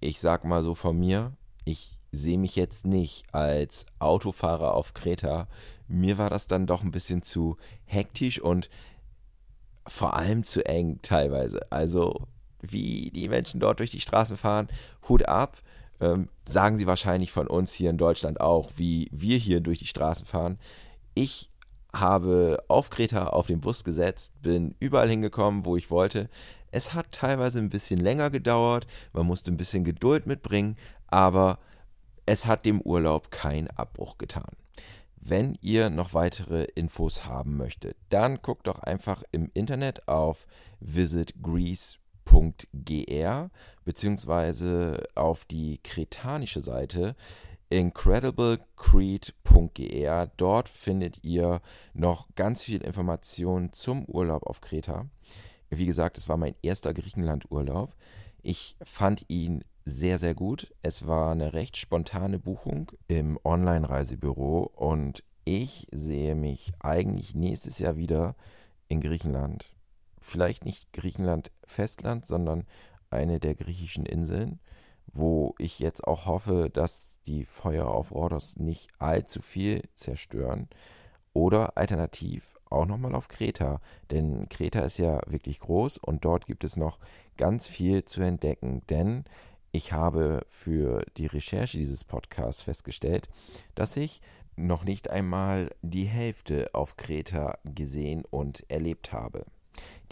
Ich 0.00 0.18
sag 0.18 0.44
mal 0.44 0.62
so 0.62 0.74
von 0.74 0.98
mir, 0.98 1.34
ich 1.66 1.98
sehe 2.10 2.38
mich 2.38 2.56
jetzt 2.56 2.86
nicht 2.86 3.26
als 3.34 3.84
Autofahrer 3.98 4.72
auf 4.72 4.94
Kreta. 4.94 5.46
Mir 5.88 6.16
war 6.16 6.30
das 6.30 6.46
dann 6.46 6.66
doch 6.66 6.82
ein 6.82 6.90
bisschen 6.90 7.20
zu 7.20 7.58
hektisch 7.84 8.40
und 8.40 8.70
vor 9.86 10.16
allem 10.16 10.44
zu 10.44 10.64
eng 10.64 11.00
teilweise. 11.02 11.70
Also 11.70 12.26
wie 12.62 13.10
die 13.10 13.28
Menschen 13.28 13.60
dort 13.60 13.80
durch 13.80 13.90
die 13.90 14.00
Straßen 14.00 14.38
fahren, 14.38 14.68
Hut 15.06 15.28
ab 15.28 15.58
ähm, 16.00 16.28
sagen 16.48 16.78
sie 16.78 16.86
wahrscheinlich 16.86 17.32
von 17.32 17.46
uns 17.46 17.72
hier 17.72 17.90
in 17.90 17.98
Deutschland 17.98 18.40
auch, 18.40 18.72
wie 18.76 19.08
wir 19.12 19.38
hier 19.38 19.60
durch 19.60 19.78
die 19.78 19.86
Straßen 19.86 20.26
fahren. 20.26 20.58
Ich 21.14 21.50
habe 21.92 22.62
auf 22.68 22.90
Kreta 22.90 23.28
auf 23.28 23.46
den 23.46 23.60
Bus 23.60 23.84
gesetzt, 23.84 24.32
bin 24.42 24.74
überall 24.80 25.08
hingekommen, 25.08 25.64
wo 25.64 25.76
ich 25.76 25.90
wollte. 25.90 26.28
Es 26.70 26.92
hat 26.92 27.12
teilweise 27.12 27.58
ein 27.58 27.70
bisschen 27.70 28.00
länger 28.00 28.30
gedauert, 28.30 28.86
man 29.12 29.26
musste 29.26 29.50
ein 29.50 29.56
bisschen 29.56 29.84
Geduld 29.84 30.26
mitbringen, 30.26 30.76
aber 31.06 31.58
es 32.26 32.46
hat 32.46 32.66
dem 32.66 32.80
Urlaub 32.82 33.30
keinen 33.30 33.68
Abbruch 33.68 34.18
getan. 34.18 34.50
Wenn 35.16 35.56
ihr 35.60 35.90
noch 35.90 36.12
weitere 36.12 36.64
Infos 36.74 37.24
haben 37.24 37.56
möchtet, 37.56 37.96
dann 38.10 38.42
guckt 38.42 38.66
doch 38.66 38.80
einfach 38.80 39.22
im 39.32 39.50
Internet 39.54 40.06
auf 40.06 40.46
visitgreece.com 40.80 42.05
incredible.gr 42.26 43.50
beziehungsweise 43.84 45.04
auf 45.14 45.44
die 45.44 45.78
kretanische 45.82 46.60
Seite 46.60 47.14
incrediblecrete.gr. 47.68 50.26
Dort 50.36 50.68
findet 50.68 51.24
ihr 51.24 51.60
noch 51.94 52.28
ganz 52.36 52.62
viel 52.62 52.80
Informationen 52.82 53.72
zum 53.72 54.04
Urlaub 54.04 54.46
auf 54.46 54.60
Kreta. 54.60 55.06
Wie 55.70 55.86
gesagt, 55.86 56.16
es 56.16 56.28
war 56.28 56.36
mein 56.36 56.54
erster 56.62 56.94
Griechenland-Urlaub. 56.94 57.96
Ich 58.40 58.76
fand 58.82 59.24
ihn 59.28 59.64
sehr, 59.84 60.20
sehr 60.20 60.36
gut. 60.36 60.72
Es 60.82 61.08
war 61.08 61.32
eine 61.32 61.54
recht 61.54 61.76
spontane 61.76 62.38
Buchung 62.38 62.92
im 63.08 63.36
Online-Reisebüro 63.42 64.70
und 64.76 65.24
ich 65.44 65.88
sehe 65.90 66.36
mich 66.36 66.70
eigentlich 66.78 67.34
nächstes 67.34 67.80
Jahr 67.80 67.96
wieder 67.96 68.36
in 68.88 69.00
Griechenland 69.00 69.75
vielleicht 70.20 70.64
nicht 70.64 70.92
Griechenland 70.92 71.50
Festland, 71.64 72.26
sondern 72.26 72.64
eine 73.10 73.40
der 73.40 73.54
griechischen 73.54 74.06
Inseln, 74.06 74.60
wo 75.06 75.54
ich 75.58 75.78
jetzt 75.78 76.06
auch 76.06 76.26
hoffe, 76.26 76.70
dass 76.72 77.18
die 77.26 77.44
Feuer 77.44 77.88
auf 77.88 78.12
Rhodos 78.12 78.56
nicht 78.56 78.90
allzu 78.98 79.42
viel 79.42 79.82
zerstören. 79.94 80.68
Oder 81.32 81.76
alternativ 81.76 82.54
auch 82.70 82.86
nochmal 82.86 83.14
auf 83.14 83.28
Kreta, 83.28 83.80
denn 84.10 84.48
Kreta 84.48 84.80
ist 84.80 84.98
ja 84.98 85.20
wirklich 85.26 85.60
groß 85.60 85.98
und 85.98 86.24
dort 86.24 86.46
gibt 86.46 86.64
es 86.64 86.76
noch 86.76 86.98
ganz 87.36 87.66
viel 87.66 88.04
zu 88.04 88.22
entdecken, 88.22 88.82
denn 88.88 89.24
ich 89.70 89.92
habe 89.92 90.44
für 90.48 91.04
die 91.16 91.26
Recherche 91.26 91.78
dieses 91.78 92.02
Podcasts 92.02 92.62
festgestellt, 92.62 93.28
dass 93.74 93.96
ich 93.96 94.20
noch 94.56 94.84
nicht 94.84 95.10
einmal 95.10 95.70
die 95.82 96.06
Hälfte 96.06 96.70
auf 96.72 96.96
Kreta 96.96 97.58
gesehen 97.64 98.24
und 98.30 98.64
erlebt 98.70 99.12
habe. 99.12 99.44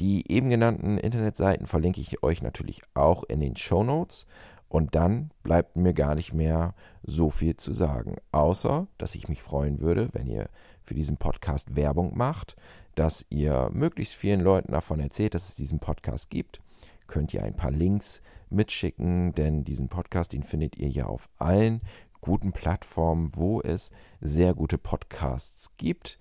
Die 0.00 0.31
eben 0.31 0.50
genannten 0.50 0.98
Internetseiten 0.98 1.66
verlinke 1.66 2.00
ich 2.00 2.22
euch 2.22 2.42
natürlich 2.42 2.83
auch 2.94 3.24
in 3.24 3.40
den 3.40 3.57
Show 3.57 3.85
Notes. 3.85 4.27
Und 4.68 4.96
dann 4.96 5.31
bleibt 5.44 5.77
mir 5.77 5.94
gar 5.94 6.16
nicht 6.16 6.33
mehr 6.33 6.74
so 7.05 7.31
viel 7.31 7.55
zu 7.55 7.74
sagen, 7.74 8.16
außer 8.33 8.88
dass 8.98 9.14
ich 9.14 9.29
mich 9.29 9.40
freuen 9.40 9.79
würde, 9.79 10.09
wenn 10.12 10.27
ihr 10.27 10.48
für 10.83 10.94
diesen 10.94 11.16
Podcast 11.16 11.77
Werbung 11.77 12.16
macht, 12.16 12.57
dass 12.96 13.24
ihr 13.31 13.70
möglichst 13.72 14.14
vielen 14.14 14.40
Leuten 14.40 14.72
davon 14.72 15.00
erzählt, 15.00 15.35
dass 15.35 15.48
es 15.48 15.55
diesen 15.55 15.79
Podcast 15.79 16.29
gibt. 16.29 16.61
Könnt 17.07 17.33
ihr 17.35 17.44
ein 17.44 17.55
paar 17.55 17.70
Links 17.70 18.22
mitschicken, 18.50 19.33
denn 19.35 19.64
diesen 19.64 19.88
Podcast, 19.88 20.33
den 20.33 20.42
findet 20.42 20.77
ihr 20.77 20.88
ja 20.88 21.07
auf 21.07 21.29
allen 21.38 21.81
guten 22.20 22.53
Plattformen, 22.53 23.31
wo 23.35 23.61
es 23.61 23.90
sehr 24.20 24.55
gute 24.55 24.79
Podcasts 24.79 25.70
gibt. 25.77 26.18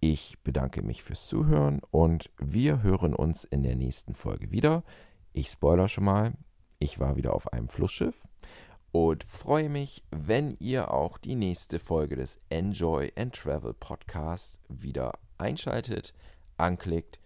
Ich 0.00 0.38
bedanke 0.42 0.82
mich 0.82 1.02
fürs 1.02 1.26
Zuhören 1.26 1.80
und 1.90 2.30
wir 2.38 2.82
hören 2.82 3.14
uns 3.14 3.44
in 3.44 3.62
der 3.62 3.76
nächsten 3.76 4.14
Folge 4.14 4.50
wieder. 4.50 4.84
Ich 5.32 5.48
spoiler 5.48 5.88
schon 5.88 6.04
mal, 6.04 6.34
ich 6.78 7.00
war 7.00 7.16
wieder 7.16 7.32
auf 7.32 7.52
einem 7.52 7.68
Flussschiff 7.68 8.22
und 8.92 9.24
freue 9.24 9.70
mich, 9.70 10.04
wenn 10.10 10.56
ihr 10.60 10.90
auch 10.90 11.16
die 11.18 11.34
nächste 11.34 11.78
Folge 11.78 12.16
des 12.16 12.38
Enjoy 12.50 13.10
and 13.16 13.34
Travel 13.34 13.72
Podcasts 13.72 14.58
wieder 14.68 15.12
einschaltet, 15.38 16.12
anklickt, 16.58 17.20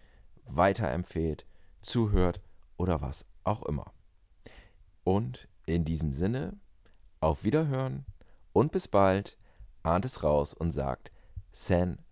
weiterempfehlt, 0.45 1.47
zuhört 1.81 2.41
oder 2.77 3.01
was 3.01 3.27
auch 3.45 3.65
immer. 3.65 3.93
Und 5.03 5.49
in 5.67 5.85
diesem 5.85 6.13
Sinne, 6.13 6.59
auf 7.21 7.43
Wiederhören 7.45 8.07
und 8.53 8.73
bis 8.73 8.87
bald, 8.89 9.37
ahnt 9.83 10.05
es 10.05 10.23
raus 10.23 10.55
und 10.55 10.71
sagt 10.71 11.11
San 11.53 11.99